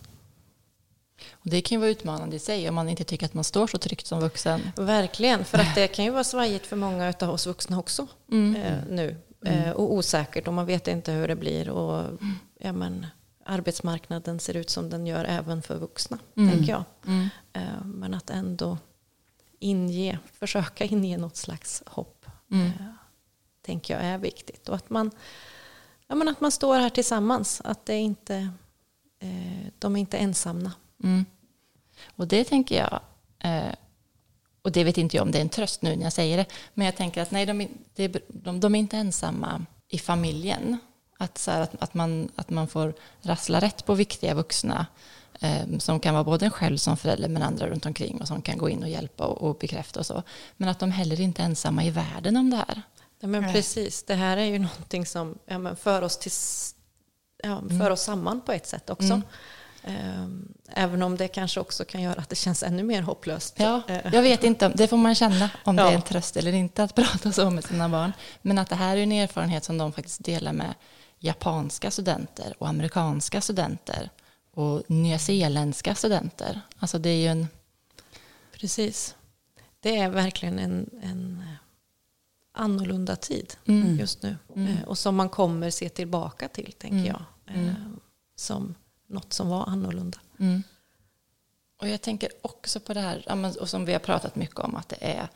Och 1.32 1.50
det 1.50 1.60
kan 1.60 1.76
ju 1.76 1.80
vara 1.80 1.90
utmanande 1.90 2.36
i 2.36 2.38
sig 2.38 2.68
om 2.68 2.74
man 2.74 2.88
inte 2.88 3.04
tycker 3.04 3.26
att 3.26 3.34
man 3.34 3.44
står 3.44 3.66
så 3.66 3.78
tryggt 3.78 4.06
som 4.06 4.20
vuxen. 4.20 4.70
Verkligen, 4.76 5.44
för 5.44 5.58
att 5.58 5.74
det 5.74 5.88
kan 5.94 6.04
ju 6.04 6.10
vara 6.10 6.24
svajigt 6.24 6.66
för 6.66 6.76
många 6.76 7.14
av 7.20 7.30
oss 7.30 7.46
vuxna 7.46 7.78
också 7.78 8.06
eh, 8.32 8.78
nu. 8.88 9.16
Eh, 9.44 9.70
och 9.70 9.94
osäkert 9.94 10.48
och 10.48 10.54
man 10.54 10.66
vet 10.66 10.88
inte 10.88 11.12
hur 11.12 11.28
det 11.28 11.36
blir. 11.36 11.68
Och 11.70 12.18
ja, 12.58 12.72
men, 12.72 13.06
arbetsmarknaden 13.44 14.40
ser 14.40 14.56
ut 14.56 14.70
som 14.70 14.90
den 14.90 15.06
gör 15.06 15.24
även 15.24 15.62
för 15.62 15.76
vuxna, 15.78 16.18
tänker 16.34 16.72
jag. 16.72 16.84
Eh, 17.52 17.84
men 17.84 18.14
att 18.14 18.30
ändå 18.30 18.78
inge, 19.58 20.18
försöka 20.32 20.84
inge 20.84 21.18
något 21.18 21.36
slags 21.36 21.82
hopp, 21.86 22.26
eh, 22.52 22.84
tänker 23.62 23.94
jag 23.94 24.04
är 24.04 24.18
viktigt. 24.18 24.68
Och 24.68 24.74
att 24.74 24.90
man, 24.90 25.10
ja, 26.06 26.14
men 26.14 26.28
att 26.28 26.40
man 26.40 26.50
står 26.50 26.78
här 26.78 26.90
tillsammans, 26.90 27.60
att 27.64 27.86
det 27.86 27.96
inte, 27.96 28.50
eh, 29.18 29.66
de 29.78 29.96
är 29.96 30.00
inte 30.00 30.18
ensamma. 30.18 30.72
Mm. 31.02 31.24
Och 32.16 32.26
det 32.28 32.44
tänker 32.44 32.76
jag, 32.78 33.00
eh, 33.38 33.74
och 34.62 34.72
det 34.72 34.84
vet 34.84 34.98
inte 34.98 35.16
jag 35.16 35.22
om 35.24 35.30
det 35.32 35.38
är 35.38 35.42
en 35.42 35.48
tröst 35.48 35.82
nu 35.82 35.96
när 35.96 36.02
jag 36.04 36.12
säger 36.12 36.36
det, 36.36 36.46
men 36.74 36.84
jag 36.86 36.96
tänker 36.96 37.22
att 37.22 37.30
nej, 37.30 37.46
de, 37.46 37.60
är- 37.60 37.68
det 37.94 38.04
är- 38.04 38.20
de, 38.28 38.60
de 38.60 38.74
är 38.74 38.78
inte 38.78 38.96
ensamma 38.96 39.66
i 39.88 39.98
familjen. 39.98 40.78
Att, 41.18 41.38
så 41.38 41.50
här, 41.50 41.60
att, 41.60 41.82
att, 41.82 41.94
man, 41.94 42.28
att 42.36 42.50
man 42.50 42.68
får 42.68 42.94
rassla 43.22 43.60
rätt 43.60 43.86
på 43.86 43.94
viktiga 43.94 44.34
vuxna 44.34 44.86
eh, 45.40 45.78
som 45.78 46.00
kan 46.00 46.14
vara 46.14 46.24
både 46.24 46.44
en 46.44 46.50
själv 46.50 46.76
som 46.76 46.96
förälder 46.96 47.28
men 47.28 47.42
andra 47.42 47.66
runt 47.68 47.86
omkring 47.86 48.20
och 48.20 48.28
som 48.28 48.42
kan 48.42 48.58
gå 48.58 48.68
in 48.68 48.82
och 48.82 48.88
hjälpa 48.88 49.24
och, 49.26 49.48
och 49.50 49.56
bekräfta 49.58 50.00
och 50.00 50.06
så. 50.06 50.22
Men 50.56 50.68
att 50.68 50.78
de 50.78 50.90
heller 50.90 51.20
inte 51.20 51.42
är 51.42 51.46
ensamma 51.46 51.84
i 51.84 51.90
världen 51.90 52.36
om 52.36 52.50
det 52.50 52.56
här. 52.56 52.82
Ja, 53.20 53.28
men 53.28 53.42
Nej. 53.42 53.52
precis, 53.52 54.02
det 54.02 54.14
här 54.14 54.36
är 54.36 54.44
ju 54.44 54.58
någonting 54.58 55.06
som 55.06 55.38
ja, 55.46 55.58
men 55.58 55.76
för, 55.76 56.02
oss 56.02 56.18
till, 56.18 56.32
ja, 57.42 57.62
för 57.78 57.90
oss 57.90 58.02
samman 58.02 58.40
på 58.40 58.52
ett 58.52 58.66
sätt 58.66 58.90
också. 58.90 59.12
Ehm, 59.12 59.22
Även 60.66 61.02
om 61.02 61.16
det 61.16 61.28
kanske 61.28 61.60
också 61.60 61.84
kan 61.84 62.02
göra 62.02 62.20
att 62.20 62.28
det 62.28 62.36
känns 62.36 62.62
ännu 62.62 62.82
mer 62.82 63.02
hopplöst. 63.02 63.54
Ja, 63.58 63.82
Eh, 63.88 64.14
jag 64.14 64.22
vet 64.22 64.44
inte, 64.44 64.68
det 64.68 64.88
får 64.88 64.96
man 64.96 65.14
känna 65.14 65.50
om 65.64 65.76
det 65.76 65.82
Ja. 65.82 65.90
är 65.90 65.94
en 65.94 66.02
tröst 66.02 66.36
eller 66.36 66.52
inte 66.52 66.82
att 66.82 66.94
prata 66.94 67.32
så 67.32 67.50
med 67.50 67.64
sina 67.64 67.88
barn. 67.88 68.12
Men 68.42 68.58
att 68.58 68.68
det 68.68 68.74
här 68.76 68.96
är 68.96 69.02
en 69.02 69.12
erfarenhet 69.12 69.64
som 69.64 69.78
de 69.78 69.92
faktiskt 69.92 70.24
delar 70.24 70.52
med 70.52 70.74
japanska 71.18 71.90
studenter 71.90 72.54
och 72.58 72.68
amerikanska 72.68 73.40
studenter 73.40 74.10
och 74.54 74.82
nyzeeländska 74.90 75.94
studenter. 75.94 76.60
Alltså 76.78 76.98
det 76.98 77.08
är 77.10 77.16
ju 77.16 77.26
en... 77.26 77.48
Precis. 78.52 79.14
Det 79.80 79.96
är 79.98 80.08
verkligen 80.08 80.58
en, 80.58 80.90
en 81.02 81.42
eh, 81.48 81.54
annorlunda 82.52 83.16
tid 83.16 83.54
Mm. 83.66 83.98
just 83.98 84.22
nu. 84.22 84.36
Eh, 84.56 84.84
Och 84.88 84.98
som 84.98 85.16
man 85.16 85.28
kommer 85.28 85.70
se 85.70 85.88
tillbaka 85.88 86.48
till, 86.48 86.72
tänker 86.78 86.96
Mm. 86.98 87.06
jag. 87.06 87.22
Eh, 87.56 87.72
Som 88.36 88.74
något 89.10 89.32
som 89.32 89.48
var 89.48 89.66
annorlunda. 89.66 90.18
Mm. 90.38 90.62
Och 91.76 91.88
jag 91.88 92.00
tänker 92.00 92.28
också 92.42 92.80
på 92.80 92.94
det 92.94 93.00
här, 93.00 93.46
och 93.60 93.68
som 93.68 93.84
vi 93.84 93.92
har 93.92 94.00
pratat 94.00 94.36
mycket 94.36 94.58
om, 94.58 94.76
att 94.76 94.88
det 94.88 94.98
är 95.00 95.28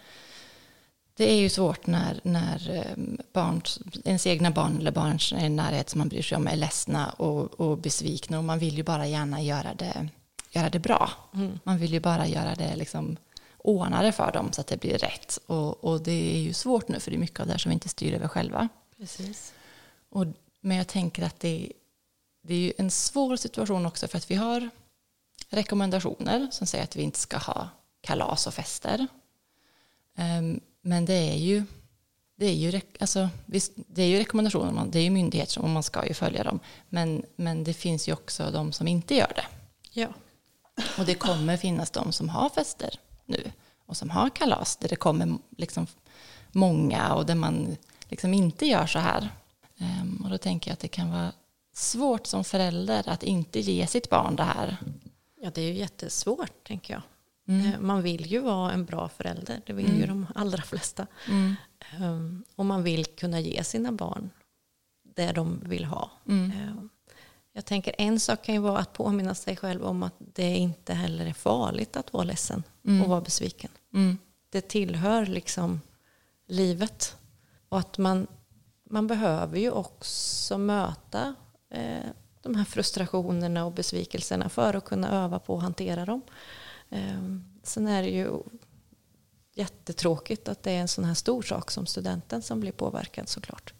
det 1.16 1.32
är 1.32 1.36
ju 1.36 1.48
svårt 1.48 1.86
när, 1.86 2.20
när 2.22 2.70
eh, 2.70 3.14
barn, 3.32 3.62
ens 4.04 4.26
egna 4.26 4.50
barn 4.50 4.78
eller 4.78 4.90
barns 4.90 5.32
i 5.32 5.48
närhet 5.48 5.90
som 5.90 5.98
man 5.98 6.08
bryr 6.08 6.22
sig 6.22 6.36
om 6.36 6.46
är 6.46 6.56
ledsna 6.56 7.10
och, 7.10 7.60
och 7.60 7.78
besvikna 7.78 8.38
och 8.38 8.44
man 8.44 8.58
vill 8.58 8.76
ju 8.76 8.82
bara 8.82 9.06
gärna 9.06 9.42
göra 9.42 9.74
det, 9.74 10.08
göra 10.50 10.70
det 10.70 10.78
bra. 10.78 11.10
Man 11.64 11.78
vill 11.78 11.92
ju 11.92 12.00
bara 12.00 12.26
göra 12.26 12.54
det, 12.54 12.76
liksom, 12.76 13.16
ordna 13.58 14.02
det 14.02 14.12
för 14.12 14.32
dem 14.32 14.52
så 14.52 14.60
att 14.60 14.66
det 14.66 14.80
blir 14.80 14.98
rätt. 14.98 15.38
Och, 15.46 15.84
och 15.84 16.00
det 16.02 16.34
är 16.34 16.38
ju 16.38 16.52
svårt 16.52 16.88
nu 16.88 17.00
för 17.00 17.10
det 17.10 17.16
är 17.16 17.18
mycket 17.18 17.40
av 17.40 17.46
det 17.46 17.52
här 17.52 17.58
som 17.58 17.70
vi 17.70 17.74
inte 17.74 17.88
styr 17.88 18.14
över 18.14 18.28
själva. 18.28 18.68
Precis. 18.96 19.52
Och, 20.10 20.26
men 20.60 20.76
jag 20.76 20.86
tänker 20.86 21.22
att 21.22 21.40
det, 21.40 21.72
det 22.46 22.54
är 22.54 22.58
ju 22.58 22.72
en 22.78 22.90
svår 22.90 23.36
situation 23.36 23.86
också 23.86 24.08
för 24.08 24.18
att 24.18 24.30
vi 24.30 24.34
har 24.34 24.70
rekommendationer 25.50 26.48
som 26.50 26.66
säger 26.66 26.84
att 26.84 26.96
vi 26.96 27.02
inte 27.02 27.18
ska 27.18 27.36
ha 27.36 27.68
kalas 28.00 28.46
och 28.46 28.54
fester. 28.54 29.06
Ehm, 30.16 30.60
men 30.82 31.04
det 31.04 31.14
är 31.14 31.36
ju, 31.36 31.64
det 32.36 32.46
är 32.46 32.54
ju, 32.54 32.80
alltså, 33.00 33.28
det 33.74 34.02
är 34.02 34.06
ju 34.06 34.18
rekommendationer, 34.18 34.86
det 34.86 34.98
är 34.98 35.02
ju 35.02 35.10
myndigheter 35.10 35.62
och 35.62 35.68
man 35.68 35.82
ska 35.82 36.06
ju 36.06 36.14
följa 36.14 36.44
dem. 36.44 36.60
Men, 36.88 37.24
men 37.36 37.64
det 37.64 37.74
finns 37.74 38.08
ju 38.08 38.12
också 38.12 38.50
de 38.50 38.72
som 38.72 38.88
inte 38.88 39.14
gör 39.14 39.32
det. 39.36 39.46
Ja. 39.92 40.08
Och 40.98 41.04
det 41.04 41.14
kommer 41.14 41.56
finnas 41.56 41.90
de 41.90 42.12
som 42.12 42.28
har 42.28 42.48
fester 42.48 42.98
nu 43.24 43.52
och 43.86 43.96
som 43.96 44.10
har 44.10 44.30
kalas 44.30 44.76
där 44.76 44.88
det 44.88 44.96
kommer 44.96 45.38
liksom 45.56 45.86
många 46.52 47.14
och 47.14 47.26
där 47.26 47.34
man 47.34 47.76
liksom 48.08 48.34
inte 48.34 48.66
gör 48.66 48.86
så 48.86 48.98
här. 48.98 49.28
Ehm, 49.78 50.20
och 50.24 50.30
då 50.30 50.38
tänker 50.38 50.70
jag 50.70 50.72
att 50.72 50.80
det 50.80 50.88
kan 50.88 51.10
vara 51.10 51.32
svårt 51.74 52.26
som 52.26 52.44
förälder 52.44 53.08
att 53.08 53.22
inte 53.22 53.60
ge 53.60 53.86
sitt 53.86 54.10
barn 54.10 54.36
det 54.36 54.42
här. 54.42 54.76
ja, 55.40 55.50
det 55.54 55.60
är 55.60 55.66
ju 55.66 55.74
jättesvårt, 55.78 56.64
tänker 56.66 56.94
jag. 56.94 57.02
Mm. 57.48 57.72
Eh, 57.72 57.80
Man 57.80 58.02
vill 58.02 58.26
ju 58.26 58.40
vara 58.40 58.72
en 58.72 58.84
bra 58.84 59.08
förälder. 59.08 59.62
Det 59.66 59.72
vill 59.72 59.98
ju 59.98 60.06
de 60.06 60.26
allra 60.34 60.62
flesta. 60.62 61.06
Mm. 61.28 61.54
Um, 62.00 62.44
och 62.56 62.66
man 62.66 62.82
vill 62.82 63.04
kunna 63.04 63.40
ge 63.40 63.64
sina 63.64 63.92
barn 63.92 64.30
det 65.16 65.32
de 65.32 65.60
vill 65.64 65.84
ha. 65.84 66.10
Mm. 66.28 66.52
Um, 66.68 66.90
jag 67.52 67.64
tänker 67.64 67.94
en 67.98 68.20
sak 68.20 68.44
kan 68.44 68.54
ju 68.54 68.60
vara 68.60 68.78
att 68.78 68.92
påminna 68.92 69.34
sig 69.34 69.56
själv 69.56 69.84
om 69.84 70.02
att 70.02 70.14
det 70.18 70.56
inte 70.56 70.94
heller 70.94 71.26
är 71.26 71.32
farligt 71.32 71.96
att 71.96 72.12
vara 72.12 72.24
ledsen 72.24 72.62
och 73.02 73.08
vara 73.08 73.20
besviken. 73.20 73.70
Mm. 73.94 74.18
Det 74.50 74.68
tillhör 74.68 75.26
liksom 75.26 75.80
livet. 76.46 77.16
Och 77.68 77.78
att 77.78 77.98
man, 77.98 78.26
man 78.90 79.06
behöver 79.06 79.58
ju 79.58 79.70
också 79.70 80.58
möta 80.58 81.34
de 82.42 82.54
här 82.54 82.64
frustrationerna 82.64 83.64
och 83.64 83.72
besvikelserna 83.72 84.48
för 84.48 84.74
att 84.74 84.84
kunna 84.84 85.24
öva 85.24 85.38
på 85.38 85.56
att 85.56 85.62
hantera 85.62 86.04
dem. 86.04 86.22
Um, 86.90 87.44
sen 87.62 87.88
är 87.88 88.02
det 88.02 88.08
ju 88.08 88.42
jättetråkigt 89.54 90.48
att 90.48 90.62
det 90.62 90.70
är 90.70 90.80
en 90.80 90.88
sån 90.88 91.04
här 91.04 91.14
stor 91.14 91.42
sak 91.42 91.70
som 91.70 91.86
studenten 91.86 92.42
som 92.42 92.60
blir 92.60 92.72
påverkad 92.72 93.28
såklart. 93.28 93.74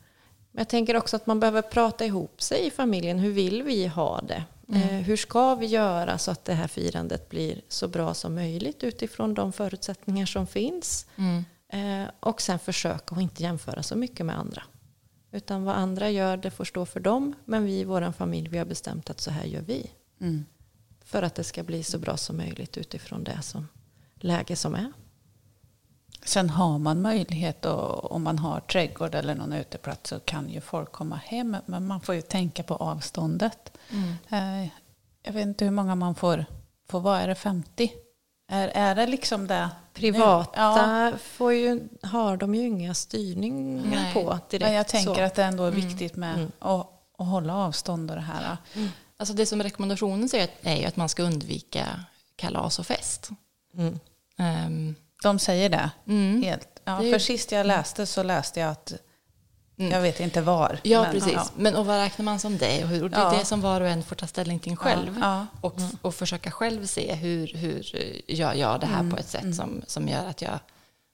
Men 0.53 0.61
jag 0.61 0.69
tänker 0.69 0.97
också 0.97 1.17
att 1.17 1.27
man 1.27 1.41
behöver 1.41 1.63
prata 1.63 2.05
ihop 2.05 2.43
sig 2.43 2.67
i 2.67 2.71
familjen. 2.71 3.19
Hur 3.19 3.33
vill 3.33 3.63
vi 3.63 3.87
ha 3.87 4.21
det? 4.21 4.45
Eh, 4.69 4.81
hur 4.83 5.17
ska 5.17 5.55
vi 5.55 5.67
göra 5.67 6.19
så 6.19 6.31
att 6.31 6.45
det 6.45 6.55
här 6.55 6.69
firandet 6.69 7.29
blir 7.29 7.61
så 7.69 7.89
bra 7.89 8.15
som 8.15 8.35
möjligt 8.35 8.85
utifrån 8.85 9.35
de 9.35 9.53
förutsättningar 9.53 10.27
som 10.27 10.47
finns? 10.47 11.07
Mm. 11.17 11.45
Eh, 11.69 12.11
och 12.21 12.43
sen 12.43 12.59
försöka 12.59 13.15
att 13.15 13.21
inte 13.21 13.43
jämföra 13.43 13.83
så 13.83 13.97
mycket 13.97 14.27
med 14.27 14.39
andra. 14.39 14.63
Utan 15.35 15.65
vad 15.65 15.75
andra 15.75 16.11
gör, 16.11 16.37
det 16.37 16.51
får 16.51 16.65
stå 16.65 16.87
för 16.87 17.01
dem. 17.01 17.35
Men 17.45 17.65
vi 17.65 17.79
i 17.81 17.85
vår 17.85 18.13
familj, 18.13 18.49
vi 18.49 18.59
har 18.59 18.65
bestämt 18.65 19.11
att 19.11 19.21
så 19.21 19.31
här 19.31 19.45
gör 19.45 19.61
vi. 19.63 19.91
Mm. 20.21 20.45
För 21.05 21.23
att 21.23 21.35
det 21.35 21.45
ska 21.45 21.63
bli 21.63 21.83
så 21.83 21.99
bra 21.99 22.17
som 22.17 22.37
möjligt 22.37 22.77
utifrån 22.77 23.25
det 23.25 23.43
som 23.43 23.69
läge 24.17 24.57
som 24.57 24.75
är. 24.75 24.93
Sen 26.25 26.51
har 26.51 26.79
man 26.79 27.03
möjlighet 27.03 27.65
och 27.65 28.13
om 28.13 28.23
man 28.23 28.39
har 28.39 28.61
trädgård 28.61 29.15
eller 29.15 29.35
någon 29.35 29.53
uteplats 29.53 30.11
så 30.11 30.21
kan 30.21 30.49
ju 30.51 30.61
folk 30.61 30.93
komma 30.93 31.17
hem. 31.17 31.57
Men 31.67 31.87
man 31.87 32.01
får 32.01 32.15
ju 32.15 32.23
tänka 32.23 32.63
på 32.63 32.75
avståndet. 32.75 33.73
Eh, 34.31 34.65
Jag 35.23 35.33
vet 35.33 35.43
inte 35.47 35.65
hur 35.65 35.73
många 35.73 35.95
man 35.95 36.15
får, 36.15 36.45
får 36.89 37.01
vara. 37.01 37.21
Är 37.23 37.29
det 37.29 37.35
50? 37.35 37.93
Är, 38.49 38.69
är 38.69 38.95
det 38.95 39.07
liksom 39.07 39.47
det? 39.47 39.71
Privata 39.95 40.51
Ja. 40.61 41.13
får 41.23 41.53
ju, 41.53 41.89
har 42.03 42.37
de 42.37 42.55
ju 42.55 42.67
inga 42.67 42.95
styrningar 42.95 43.91
Nej. 43.91 44.13
på 44.15 44.39
direkt. 44.51 44.65
Men 44.67 44.75
jag 44.75 44.89
tänker 44.89 45.15
så. 45.15 45.21
att 45.21 45.35
det 45.35 45.45
ändå 45.45 45.65
är 45.65 45.71
viktigt 45.71 46.17
med 46.17 46.51
att, 46.59 46.89
att 47.19 47.27
hålla 47.27 47.57
avstånd 47.57 48.11
och 48.11 48.17
det 48.17 48.23
här. 48.23 48.57
Alltså 49.17 49.35
det 49.35 49.47
som 49.47 49.63
rekommendationen 49.63 50.29
säger 50.29 50.49
är 50.63 50.77
ju 50.77 50.85
att 50.85 50.97
man 50.97 51.09
ska 51.09 51.23
undvika 51.23 51.87
kalas 52.37 52.79
och 52.79 52.87
fest. 52.87 53.31
Mm. 53.77 53.99
Ehm, 54.39 54.95
De 55.23 55.39
säger 55.39 55.69
det. 55.71 55.91
mm. 56.09 56.43
Helt. 56.43 56.69
Ja, 56.85 56.99
Det 57.03 57.13
för 57.13 57.19
sist 57.19 57.53
jag 57.53 57.67
läste 57.67 58.07
så 58.07 58.23
läste 58.23 58.61
jag 58.61 58.71
att, 58.71 58.93
Mm. 59.79 59.93
jag 59.93 60.01
vet 60.01 60.21
inte 60.21 60.41
var. 60.43 60.79
Ja, 60.83 61.03
men, 61.03 61.13
precis. 61.13 61.33
ja. 61.33 61.47
Men 61.57 61.77
och 61.77 61.87
vad 61.87 61.97
räknar 61.97 62.25
man 62.25 62.39
som 62.41 62.59
det? 62.59 62.83
Och, 62.85 62.89
hur, 62.91 63.03
och 63.05 63.11
det 63.11 63.17
är 63.17 63.21
Ja. 63.33 63.39
det 63.39 63.45
som 63.45 63.61
var 63.61 63.81
och 63.81 63.89
en 63.89 64.03
får 64.03 64.17
ta 64.17 64.27
ställning 64.27 64.59
till 64.59 64.77
själv. 64.77 65.19
Ja. 65.21 65.47
Och, 65.61 65.77
och 66.03 66.15
försöka 66.15 66.51
själv 66.51 66.87
se 66.87 67.15
hur, 67.15 67.47
hur 67.55 67.85
gör 68.33 68.55
jag 68.55 68.81
det 68.81 68.87
här 68.87 69.01
Mm. 69.01 69.11
på 69.11 69.17
ett 69.17 69.29
sätt 69.29 69.55
som, 69.57 69.83
som 69.87 70.09
gör 70.09 70.27
att 70.27 70.43
jag 70.43 70.59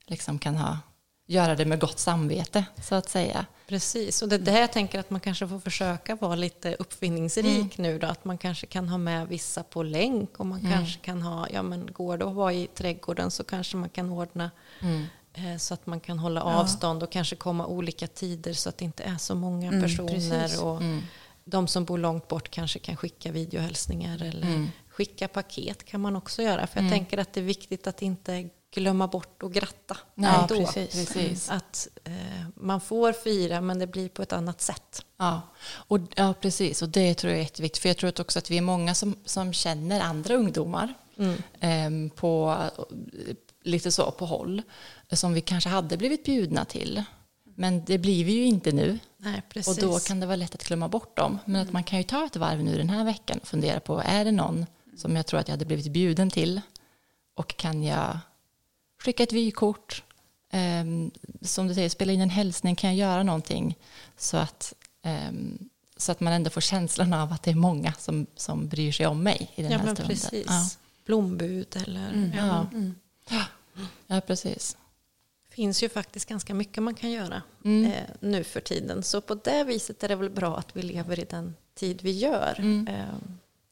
liksom 0.06 0.38
kan 0.38 0.56
ha, 0.56 0.78
göra 1.26 1.54
det 1.54 1.64
med 1.64 1.80
gott 1.80 1.98
samvete, 1.98 2.64
så 2.82 2.94
att 2.94 3.08
säga. 3.08 3.46
Precis, 3.68 4.22
och 4.22 4.28
det 4.28 4.34
är 4.36 4.38
där 4.38 4.60
jag 4.60 4.72
tänker 4.72 5.00
att 5.00 5.10
man 5.10 5.20
kanske 5.20 5.48
får 5.48 5.58
försöka 5.60 6.14
vara 6.14 6.34
lite 6.34 6.74
uppfinningsrik 6.78 7.78
nu 7.78 7.98
då. 7.98 8.06
Att 8.06 8.24
man 8.24 8.38
kanske 8.38 8.66
kan 8.66 8.88
ha 8.88 8.98
med 8.98 9.28
vissa 9.28 9.62
på 9.62 9.82
länk 9.82 10.40
och 10.40 10.46
man 10.46 10.60
kanske 10.72 10.98
kan 11.00 11.22
ha, 11.22 11.46
ja 11.52 11.62
men 11.62 11.92
går 11.92 12.18
det 12.18 12.26
att 12.26 12.34
vara 12.34 12.52
i 12.52 12.66
trädgården 12.74 13.30
så 13.30 13.44
kanske 13.44 13.76
man 13.76 13.88
kan 13.88 14.10
ordna 14.10 14.50
så 15.58 15.74
att 15.74 15.86
man 15.86 16.00
kan 16.00 16.18
hålla 16.18 16.42
avstånd 16.42 17.02
och 17.02 17.12
kanske 17.12 17.36
komma 17.36 17.66
olika 17.66 18.06
tider 18.06 18.52
så 18.52 18.68
att 18.68 18.78
det 18.78 18.84
inte 18.84 19.02
är 19.02 19.16
så 19.16 19.34
många 19.34 19.68
Mm, 19.68 19.82
personer. 19.82 20.14
precis. 20.14 20.60
Och 20.60 20.82
De 21.44 21.68
som 21.68 21.84
bor 21.84 21.98
långt 21.98 22.28
bort 22.28 22.50
kanske 22.50 22.78
kan 22.78 22.96
skicka 22.96 23.32
videohälsningar 23.32 24.22
eller 24.22 24.68
skicka 24.88 25.28
paket 25.28 25.84
kan 25.84 26.00
man 26.00 26.16
också 26.16 26.42
göra. 26.42 26.66
För 26.66 26.80
jag 26.82 26.90
tänker 26.90 27.18
att 27.18 27.32
det 27.32 27.40
är 27.40 27.44
viktigt 27.44 27.86
att 27.86 28.02
inte 28.02 28.48
glömma 28.74 29.06
bort 29.08 29.42
och 29.42 29.52
gratta. 29.52 29.96
Nej, 30.14 30.30
ändå. 30.40 30.54
precis. 30.66 30.90
Precis. 31.14 31.50
Att 31.50 31.88
eh, 32.04 32.12
man 32.54 32.80
får 32.80 33.12
fira 33.12 33.60
men 33.60 33.78
det 33.78 33.86
blir 33.86 34.08
på 34.08 34.22
ett 34.22 34.32
annat 34.32 34.60
sätt. 34.60 35.04
Ja, 35.16 35.40
och, 35.72 35.98
ja, 36.16 36.34
precis. 36.40 36.82
Och 36.82 36.88
det 36.88 37.14
tror 37.14 37.30
jag 37.30 37.38
är 37.38 37.42
jätteviktigt. 37.42 37.82
För 37.82 37.88
jag 37.88 37.96
tror 37.96 38.20
också 38.20 38.38
att 38.38 38.50
vi 38.50 38.58
är 38.58 38.62
många 38.62 38.94
som, 38.94 39.14
som 39.24 39.52
känner 39.52 40.00
andra 40.00 40.34
ungdomar 40.34 40.94
ehm, 41.60 42.10
på, 42.10 42.56
lite 43.62 43.92
så 43.92 44.10
på 44.10 44.26
håll 44.26 44.62
som 45.12 45.32
vi 45.32 45.40
kanske 45.40 45.70
hade 45.70 45.96
blivit 45.96 46.24
bjudna 46.24 46.64
till. 46.64 47.04
Men 47.54 47.84
det 47.84 47.98
blir 47.98 48.24
vi 48.24 48.32
ju 48.32 48.44
inte 48.44 48.72
nu. 48.72 48.98
Nej. 49.16 49.42
Och 49.66 49.76
då 49.76 49.98
kan 49.98 50.20
det 50.20 50.26
vara 50.26 50.36
lätt 50.36 50.54
att 50.54 50.64
glömma 50.64 50.88
bort 50.88 51.16
dem. 51.16 51.38
Men 51.44 51.62
att 51.62 51.72
man 51.72 51.84
kan 51.84 51.98
ju 51.98 52.04
ta 52.04 52.26
ett 52.26 52.36
varv 52.36 52.62
nu 52.64 52.78
den 52.78 52.90
här 52.90 53.04
veckan 53.04 53.38
och 53.38 53.48
fundera 53.48 53.80
på, 53.80 54.02
är 54.04 54.24
det 54.24 54.32
någon 54.32 54.66
som 54.96 55.16
jag 55.16 55.26
tror 55.26 55.40
att 55.40 55.48
jag 55.48 55.52
hade 55.52 55.64
blivit 55.64 55.92
bjuden 55.92 56.30
till? 56.30 56.60
Och 57.34 57.56
kan 57.56 57.82
jag 57.82 58.18
skicka 59.04 59.22
ett 59.22 59.32
vykort? 59.32 60.02
Ehm, 60.50 61.10
som 61.42 61.68
du 61.68 61.74
säger, 61.74 61.88
spela 61.88 62.12
in 62.12 62.20
en 62.20 62.30
hälsning, 62.30 62.76
kan 62.76 62.96
jag 62.96 63.08
göra 63.08 63.22
någonting? 63.22 63.78
Så 64.16 64.36
att, 64.36 64.74
ehm, 65.02 65.68
så 65.96 66.12
att 66.12 66.20
man 66.20 66.32
ändå 66.32 66.50
får 66.50 66.60
känslan 66.60 67.12
av 67.12 67.32
att 67.32 67.42
det 67.42 67.50
är 67.50 67.54
många 67.54 67.92
som, 67.92 68.26
som 68.36 68.68
bryr 68.68 68.92
sig 68.92 69.06
om 69.06 69.22
mig 69.22 69.52
i 69.54 69.62
den 69.62 69.72
ja, 69.72 69.78
här 69.78 69.84
stunden. 69.84 70.06
precis. 70.06 70.46
Ja. 70.48 70.68
Blombud 71.06 71.76
eller... 71.86 72.08
Mm. 72.08 72.32
Ja, 72.36 72.66
Ja. 73.30 73.44
Ja, 74.06 74.20
precis. 74.20 74.76
finns 75.50 75.82
ju 75.82 75.88
faktiskt 75.88 76.28
ganska 76.28 76.54
mycket 76.54 76.82
man 76.82 76.94
kan 76.94 77.10
göra 77.10 77.42
Mm. 77.64 77.92
eh, 77.92 78.02
nu 78.20 78.44
för 78.44 78.60
tiden. 78.60 79.02
Så 79.02 79.20
på 79.20 79.34
det 79.34 79.64
viset 79.64 80.02
är 80.02 80.08
det 80.08 80.14
väl 80.14 80.30
bra 80.30 80.56
att 80.56 80.76
vi 80.76 80.82
lever 80.82 81.20
i 81.20 81.24
den 81.24 81.54
tid 81.74 82.02
vi 82.02 82.10
gör. 82.10 82.54
Mm. 82.58 82.88
Eh, 82.88 83.04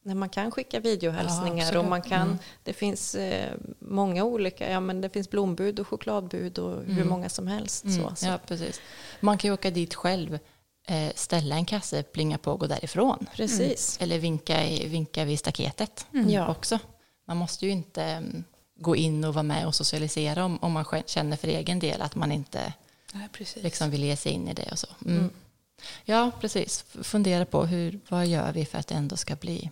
när 0.03 0.15
man 0.15 0.29
kan 0.29 0.51
skicka 0.51 0.79
videohälsningar 0.79 1.65
absolut. 1.65 1.83
och 1.83 1.89
man 1.89 2.01
kan, 2.01 2.39
det 2.63 2.73
finns 2.73 3.15
eh, 3.15 3.53
många 3.79 4.23
olika, 4.23 4.69
ja 4.71 4.79
men 4.79 5.01
det 5.01 5.09
finns 5.09 5.29
blombud 5.29 5.79
och 5.79 5.87
chokladbud 5.87 6.59
och 6.59 6.83
hur 6.83 7.03
många 7.03 7.29
som 7.29 7.47
helst. 7.47 7.83
Mm, 7.85 7.97
Så, 8.09 8.15
så. 8.15 8.25
Ja, 8.25 8.39
precis. 8.47 8.81
Man 9.19 9.37
kan 9.37 9.49
ju 9.49 9.53
åka 9.53 9.71
dit 9.71 9.95
själv, 9.95 10.39
eh, 10.87 11.11
ställa 11.15 11.55
en 11.55 11.65
kasse, 11.65 12.03
plinga 12.03 12.37
på 12.37 12.51
och 12.51 12.59
gå 12.59 12.67
därifrån. 12.67 13.25
Precis. 13.35 13.97
Eller 14.01 14.19
vinka, 14.19 14.57
vinka 14.85 15.25
vid 15.25 15.39
staketet 15.39 16.07
Ja. 16.27 16.47
också. 16.51 16.79
Man 17.25 17.37
måste 17.37 17.65
ju 17.65 17.71
inte 17.71 18.03
mm, 18.03 18.43
gå 18.79 18.95
in 18.95 19.23
och 19.23 19.33
vara 19.33 19.43
med 19.43 19.67
och 19.67 19.75
socialisera 19.75 20.45
om, 20.45 20.57
om 20.61 20.71
man 20.71 20.85
känner 21.05 21.37
för 21.37 21.47
egen 21.47 21.79
del 21.79 22.01
att 22.01 22.15
man 22.15 22.31
inte 22.31 22.73
Nej, 23.13 23.27
precis. 23.31 23.63
liksom 23.63 23.89
vill 23.89 24.03
ge 24.03 24.17
sig 24.17 24.31
in 24.31 24.47
i 24.47 24.53
det 24.53 24.71
och 24.71 24.79
så. 24.79 24.87
Mm. 25.05 25.29
Ja, 26.05 26.31
precis. 26.41 26.85
Fundera 27.01 27.45
på 27.45 27.65
hur, 27.65 27.99
vad 28.09 28.27
gör 28.27 28.51
vi 28.53 28.65
för 28.65 28.77
att 28.77 28.87
det 28.87 28.95
ändå 28.95 29.17
ska 29.17 29.35
bli... 29.35 29.69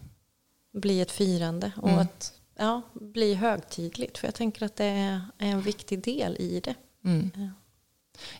bli 0.73 1.01
ett 1.01 1.11
firande 1.11 1.71
och 1.75 1.89
Mm. 1.89 1.99
att 2.01 2.33
ja, 2.57 2.81
bli 2.93 3.33
högtidligt. 3.33 4.17
För 4.17 4.27
jag 4.27 4.35
tänker 4.35 4.65
att 4.65 4.75
det 4.75 4.85
är 4.85 5.21
en 5.37 5.61
viktig 5.61 6.03
del 6.03 6.35
i 6.39 6.59
det. 6.59 6.75
Mm. 7.05 7.31
Ja. 7.35 7.49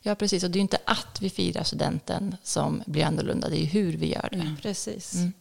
Ja, 0.02 0.16
precis. 0.16 0.44
Och 0.44 0.52
det 0.52 0.56
är 0.56 0.60
ju 0.60 0.62
inte 0.62 0.80
att 0.86 1.22
vi 1.22 1.30
firar 1.30 1.64
studenten 1.64 2.36
som 2.44 2.84
blir 2.86 3.04
annorlunda, 3.06 3.50
det 3.50 3.56
är 3.58 3.60
ju 3.60 3.66
hur 3.66 3.98
vi 3.98 4.14
gör 4.14 4.30
det. 4.32 4.56
Precis. 4.62 5.14
Mm. 5.16 5.34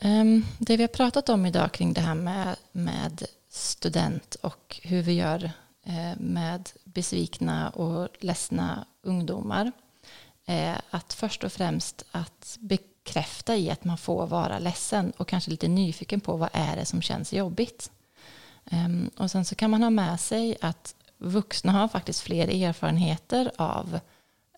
Ehm, 0.00 0.44
det 0.58 0.76
vi 0.76 0.82
har 0.82 0.88
pratat 0.88 1.28
om 1.28 1.46
idag 1.46 1.72
kring 1.72 1.92
det 1.92 2.00
här 2.00 2.14
med, 2.14 2.56
med 2.72 3.22
student 3.56 4.34
och 4.34 4.80
hur 4.82 5.02
vi 5.02 5.12
gör 5.12 5.50
eh, 5.82 6.16
med 6.16 6.70
besvikna 6.84 7.70
och 7.70 8.08
ledsna 8.20 8.86
ungdomar 9.02 9.72
eh, 10.46 10.76
att 10.90 11.12
först 11.12 11.44
och 11.44 11.52
främst 11.52 12.04
att 12.10 12.56
bekräfta 12.60 13.56
i 13.56 13.70
att 13.70 13.84
man 13.84 13.98
får 13.98 14.26
vara 14.26 14.58
ledsen 14.58 15.12
och 15.16 15.28
kanske 15.28 15.50
lite 15.50 15.68
nyfiken 15.68 16.20
på 16.20 16.36
vad 16.36 16.50
är 16.52 16.76
det 16.76 16.84
som 16.84 17.02
känns 17.02 17.32
jobbigt. 17.32 17.90
Ehm, 18.70 19.10
och 19.16 19.30
sen 19.30 19.44
så 19.44 19.54
kan 19.54 19.70
man 19.70 19.82
ha 19.82 19.90
med 19.90 20.20
sig 20.20 20.56
att 20.60 20.94
vuxna 21.18 21.72
har 21.72 21.88
faktiskt 21.88 22.20
fler 22.20 22.48
erfarenheter 22.48 23.50
av 23.56 24.00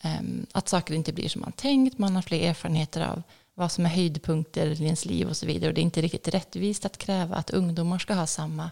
ehm, 0.02 0.46
att 0.52 0.68
saker 0.68 0.94
inte 0.94 1.12
blir 1.12 1.28
som 1.28 1.40
man 1.40 1.52
tänkt. 1.52 1.98
Man 1.98 2.14
har 2.14 2.22
fler 2.22 2.48
erfarenheter 2.48 3.00
av 3.00 3.22
vad 3.54 3.72
som 3.72 3.86
är 3.86 3.90
höjdpunkter 3.90 4.66
i 4.66 4.84
ens 4.84 5.04
liv 5.04 5.28
och 5.28 5.36
så 5.36 5.46
vidare. 5.46 5.68
Och 5.68 5.74
det 5.74 5.80
är 5.80 5.82
inte 5.82 6.02
riktigt 6.02 6.34
rättvist 6.34 6.84
att 6.84 6.98
kräva 6.98 7.36
att 7.36 7.50
ungdomar 7.50 7.98
ska 7.98 8.14
ha 8.14 8.26
samma 8.26 8.70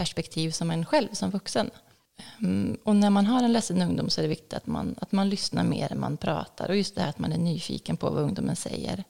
perspektiv 0.00 0.50
som 0.50 0.70
en 0.70 0.84
själv 0.84 1.08
som 1.12 1.30
vuxen. 1.30 1.70
Ehm, 2.42 2.78
och 2.84 2.96
när 2.96 3.10
man 3.10 3.26
har 3.26 3.42
en 3.42 3.52
ledsen 3.52 3.82
ungdom 3.82 4.10
så 4.10 4.20
är 4.20 4.22
det 4.22 4.28
viktigt 4.28 4.54
att 4.54 4.66
man, 4.66 4.94
att 5.00 5.12
man 5.12 5.28
lyssnar 5.28 5.64
mer 5.64 5.92
än 5.92 6.00
man 6.00 6.16
pratar. 6.16 6.68
Och 6.68 6.76
just 6.76 6.94
det 6.94 7.00
här 7.00 7.08
att 7.08 7.18
man 7.18 7.32
är 7.32 7.38
nyfiken 7.38 7.96
på 7.96 8.10
vad 8.10 8.22
ungdomen 8.22 8.56
säger. 8.56 9.04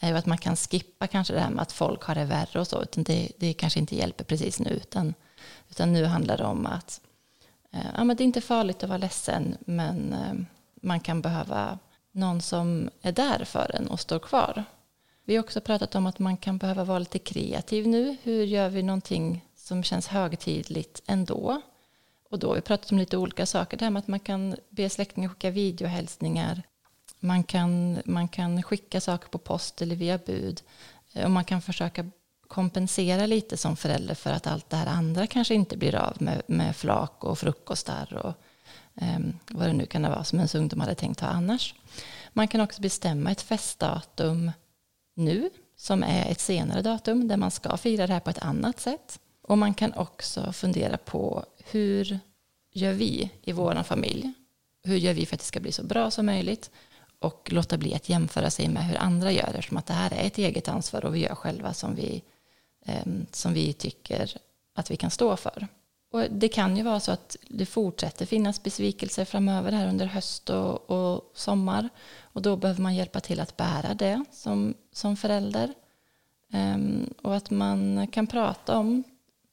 Och 0.00 0.08
att 0.08 0.26
man 0.26 0.38
kan 0.38 0.56
skippa 0.56 1.06
kanske 1.06 1.34
det 1.34 1.40
här 1.40 1.50
med 1.50 1.62
att 1.62 1.72
folk 1.72 2.02
har 2.02 2.14
det 2.14 2.24
värre 2.24 2.60
och 2.60 2.66
så. 2.66 2.82
Utan 2.82 3.04
det, 3.04 3.32
det 3.38 3.52
kanske 3.52 3.80
inte 3.80 3.96
hjälper 3.96 4.24
precis 4.24 4.60
nu. 4.60 4.70
Utan, 4.70 5.14
utan 5.70 5.92
nu 5.92 6.04
handlar 6.04 6.38
det 6.38 6.44
om 6.44 6.66
att 6.66 7.00
eh, 7.72 7.90
ja, 7.96 8.04
men 8.04 8.16
det 8.16 8.22
är 8.22 8.26
inte 8.26 8.40
farligt 8.40 8.82
att 8.82 8.88
vara 8.88 8.98
ledsen. 8.98 9.56
Men 9.60 10.12
eh, 10.12 10.34
man 10.82 11.00
kan 11.00 11.22
behöva 11.22 11.78
någon 12.12 12.40
som 12.40 12.90
är 13.02 13.12
där 13.12 13.44
för 13.44 13.70
en 13.74 13.88
och 13.88 14.00
står 14.00 14.18
kvar. 14.18 14.64
Vi 15.24 15.36
har 15.36 15.44
också 15.44 15.60
pratat 15.60 15.94
om 15.94 16.06
att 16.06 16.18
man 16.18 16.36
kan 16.36 16.58
behöva 16.58 16.84
vara 16.84 16.98
lite 16.98 17.18
kreativ 17.18 17.86
nu. 17.86 18.16
Hur 18.22 18.44
gör 18.44 18.68
vi 18.68 18.82
någonting 18.82 19.44
som 19.62 19.82
känns 19.82 20.06
högtidligt 20.06 21.02
ändå? 21.06 21.60
Och 22.30 22.38
då 22.38 22.48
har 22.48 22.54
vi 22.54 22.60
pratat 22.60 22.92
om 22.92 22.98
lite 22.98 23.16
olika 23.16 23.46
saker. 23.46 23.76
Det 23.76 23.84
här 23.84 23.90
med 23.90 24.00
att 24.00 24.08
man 24.08 24.20
kan 24.20 24.56
be 24.70 24.90
släktingar 24.90 25.28
skicka 25.28 25.50
videohälsningar. 25.50 26.62
Man 27.20 27.44
kan, 27.44 27.98
man 28.04 28.28
kan 28.28 28.62
skicka 28.62 29.00
saker 29.00 29.28
på 29.28 29.38
post 29.38 29.82
eller 29.82 29.96
via 29.96 30.18
bud. 30.18 30.62
Eh, 31.12 31.24
och 31.24 31.30
man 31.30 31.44
kan 31.44 31.62
försöka 31.62 32.10
kompensera 32.48 33.26
lite 33.26 33.56
som 33.56 33.76
förälder 33.76 34.14
för 34.14 34.30
att 34.30 34.46
allt 34.46 34.70
det 34.70 34.76
här 34.76 34.86
andra 34.86 35.26
kanske 35.26 35.54
inte 35.54 35.76
blir 35.76 35.94
av 35.94 36.16
med, 36.20 36.42
med 36.46 36.76
flak 36.76 37.24
och 37.24 37.38
frukostar 37.38 38.14
och 38.14 38.34
um, 38.94 39.38
vad 39.48 39.68
det 39.68 39.72
nu 39.72 39.86
kan 39.86 40.02
vara 40.02 40.24
som 40.24 40.38
ens 40.38 40.54
ungdom 40.54 40.80
hade 40.80 40.94
tänkt 40.94 41.20
ha 41.20 41.28
annars. 41.28 41.74
Man 42.32 42.48
kan 42.48 42.60
också 42.60 42.80
bestämma 42.80 43.30
ett 43.30 43.42
festdatum 43.42 44.50
nu 45.14 45.50
som 45.76 46.02
är 46.02 46.30
ett 46.30 46.40
senare 46.40 46.82
datum 46.82 47.28
där 47.28 47.36
man 47.36 47.50
ska 47.50 47.76
fira 47.76 48.06
det 48.06 48.12
här 48.12 48.20
på 48.20 48.30
ett 48.30 48.38
annat 48.38 48.80
sätt. 48.80 49.18
Och 49.42 49.58
man 49.58 49.74
kan 49.74 49.92
också 49.94 50.52
fundera 50.52 50.96
på 50.96 51.44
hur 51.58 52.18
gör 52.72 52.92
vi 52.92 53.30
i 53.42 53.52
vår 53.52 53.82
familj? 53.82 54.32
Hur 54.82 54.96
gör 54.96 55.14
vi 55.14 55.26
för 55.26 55.36
att 55.36 55.40
det 55.40 55.46
ska 55.46 55.60
bli 55.60 55.72
så 55.72 55.84
bra 55.84 56.10
som 56.10 56.26
möjligt? 56.26 56.70
Och 57.18 57.48
låta 57.52 57.78
bli 57.78 57.94
att 57.94 58.08
jämföra 58.08 58.50
sig 58.50 58.68
med 58.68 58.86
hur 58.86 58.96
andra 58.96 59.32
gör 59.32 59.48
eftersom 59.48 59.76
att 59.76 59.86
det 59.86 59.92
här 59.92 60.12
är 60.12 60.26
ett 60.26 60.38
eget 60.38 60.68
ansvar 60.68 61.04
och 61.04 61.14
vi 61.14 61.18
gör 61.18 61.34
själva 61.34 61.74
som 61.74 61.94
vi, 61.94 62.22
eh, 62.84 63.06
som 63.30 63.52
vi 63.52 63.72
tycker 63.72 64.36
att 64.74 64.90
vi 64.90 64.96
kan 64.96 65.10
stå 65.10 65.36
för. 65.36 65.68
och 66.10 66.24
det 66.30 66.48
kan 66.48 66.76
ju 66.76 66.82
vara 66.82 67.00
så 67.00 67.12
att 67.12 67.36
det 67.48 67.66
fortsätter 67.66 68.26
finnas 68.26 68.62
besvikelser 68.62 69.24
framöver 69.24 69.72
här 69.72 69.88
under 69.88 70.06
höst 70.06 70.50
och, 70.50 70.90
och 70.90 71.32
sommar. 71.34 71.88
Och 72.20 72.42
då 72.42 72.56
behöver 72.56 72.82
man 72.82 72.94
hjälpa 72.94 73.20
till 73.20 73.40
att 73.40 73.56
bära 73.56 73.94
det 73.94 74.24
som, 74.32 74.74
som 74.92 75.16
förälder. 75.16 75.74
Um, 76.52 77.14
och 77.22 77.36
att 77.36 77.50
man 77.50 78.06
kan 78.06 78.26
prata 78.26 78.78
om 78.78 79.04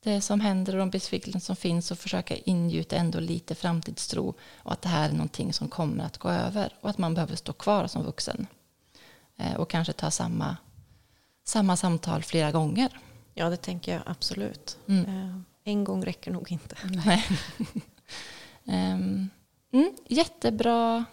det 0.04 0.22
som 0.22 0.40
händer 0.40 0.74
och 0.74 0.80
de 0.80 0.90
besvikelser 0.90 1.40
som 1.40 1.56
finns 1.56 1.92
och 1.92 2.00
försöka 2.00 2.36
ingjuta 2.36 2.96
ändå 2.96 3.20
lite 3.20 3.56
framtidstro 3.56 4.34
och 4.58 4.72
att 4.72 4.82
det 4.82 4.90
här 4.90 5.10
är 5.10 5.14
någonting 5.14 5.54
som 5.54 5.68
kommer 5.68 6.04
att 6.04 6.18
gå 6.18 6.30
över 6.30 6.74
och 6.82 6.90
att 6.90 6.98
man 6.98 7.14
behöver 7.14 7.36
stå 7.36 7.54
kvar 7.54 7.88
som 7.88 8.04
vuxen 8.04 8.48
uh, 9.40 9.56
och 9.56 9.70
kanske 9.70 9.94
ta 9.94 10.12
samma, 10.12 10.58
samma 11.44 11.78
samtal 11.78 12.24
flera 12.24 12.52
gånger. 12.52 13.00
Ja, 13.34 13.50
det 13.50 13.58
tänker 13.58 13.94
jag 13.94 14.02
absolut. 14.06 14.78
Mm. 14.88 15.06
Uh, 15.06 15.42
en 15.64 15.84
gång 15.84 16.06
räcker 16.06 16.32
nog 16.32 16.52
inte. 16.52 16.76
Nej. 16.84 17.26
um, 18.64 19.30
mm, 19.72 19.94
jättebra 20.08 21.06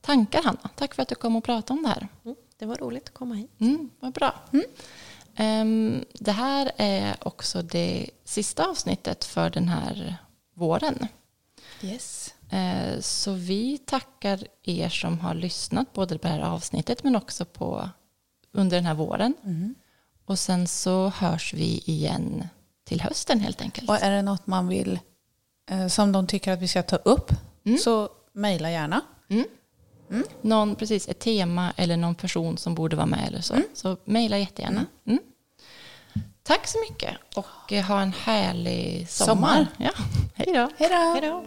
tankar, 0.00 0.42
Hanna. 0.42 0.70
Tack 0.76 0.94
för 0.94 1.02
att 1.02 1.08
du 1.08 1.14
kom 1.14 1.36
och 1.36 1.44
pratade 1.44 1.78
om 1.78 1.82
det 1.82 1.88
här. 1.88 2.08
Mm, 2.24 2.36
det 2.56 2.66
var 2.66 2.76
roligt 2.76 3.08
att 3.08 3.14
komma 3.14 3.34
hit. 3.34 3.50
Mm, 3.58 3.90
vad 4.00 4.12
bra. 4.12 4.34
Um, 4.50 4.62
det 6.12 6.32
här 6.32 6.72
är 6.76 7.16
också 7.20 7.62
det 7.62 8.10
sista 8.24 8.66
avsnittet 8.66 9.24
för 9.24 9.50
den 9.50 9.68
här 9.68 10.16
våren. 10.54 11.06
Yes. 11.82 12.34
Uh, 12.52 13.00
så 13.00 13.32
vi 13.32 13.78
tackar 13.78 14.46
er 14.62 14.88
som 14.88 15.20
har 15.20 15.34
lyssnat 15.34 15.92
både 15.92 16.18
på 16.18 16.28
det 16.28 16.34
här 16.34 16.40
avsnittet 16.40 17.04
men 17.04 17.16
också 17.16 17.44
på 17.44 17.88
under 18.52 18.76
den 18.76 18.86
här 18.86 18.94
våren. 18.94 19.34
Mm. 19.44 19.74
Och 20.24 20.38
sen 20.38 20.68
så 20.68 21.08
hörs 21.08 21.54
vi 21.54 21.82
igen 21.86 22.48
till 22.84 23.00
hösten 23.00 23.40
helt 23.40 23.60
enkelt. 23.60 23.90
Och 23.90 24.02
är 24.02 24.10
det 24.10 24.22
något 24.22 24.46
man 24.46 24.68
vill 24.68 24.98
eh, 25.70 25.86
som 25.86 26.12
de 26.12 26.26
tycker 26.26 26.52
att 26.52 26.60
vi 26.60 26.68
ska 26.68 26.82
ta 26.82 26.96
upp 26.96 27.32
Mm. 27.66 27.78
så 27.78 28.08
mejla 28.32 28.70
gärna. 28.70 29.00
Mm. 29.28 29.44
Någon, 30.42 30.74
precis, 30.74 31.08
ett 31.08 31.18
tema 31.18 31.72
eller 31.76 31.96
någon 31.96 32.14
person 32.14 32.58
som 32.58 32.74
borde 32.74 32.96
vara 32.96 33.06
med 33.06 33.28
eller 33.28 33.40
så. 33.40 33.54
Så 33.74 33.96
mejla 34.04 34.38
jättegärna. 34.38 34.86
Mm. 35.06 35.18
Tack 36.42 36.66
så 36.66 36.78
mycket 36.90 37.16
och 37.36 37.72
eh, 37.72 37.84
ha 37.84 38.00
en 38.00 38.12
härlig 38.12 39.08
sommar. 39.08 39.34
Sommar. 39.34 39.66
Ja. 39.76 39.90
Hej 40.34 40.54
då! 40.54 40.70
Hej 40.76 41.20
då! 41.20 41.44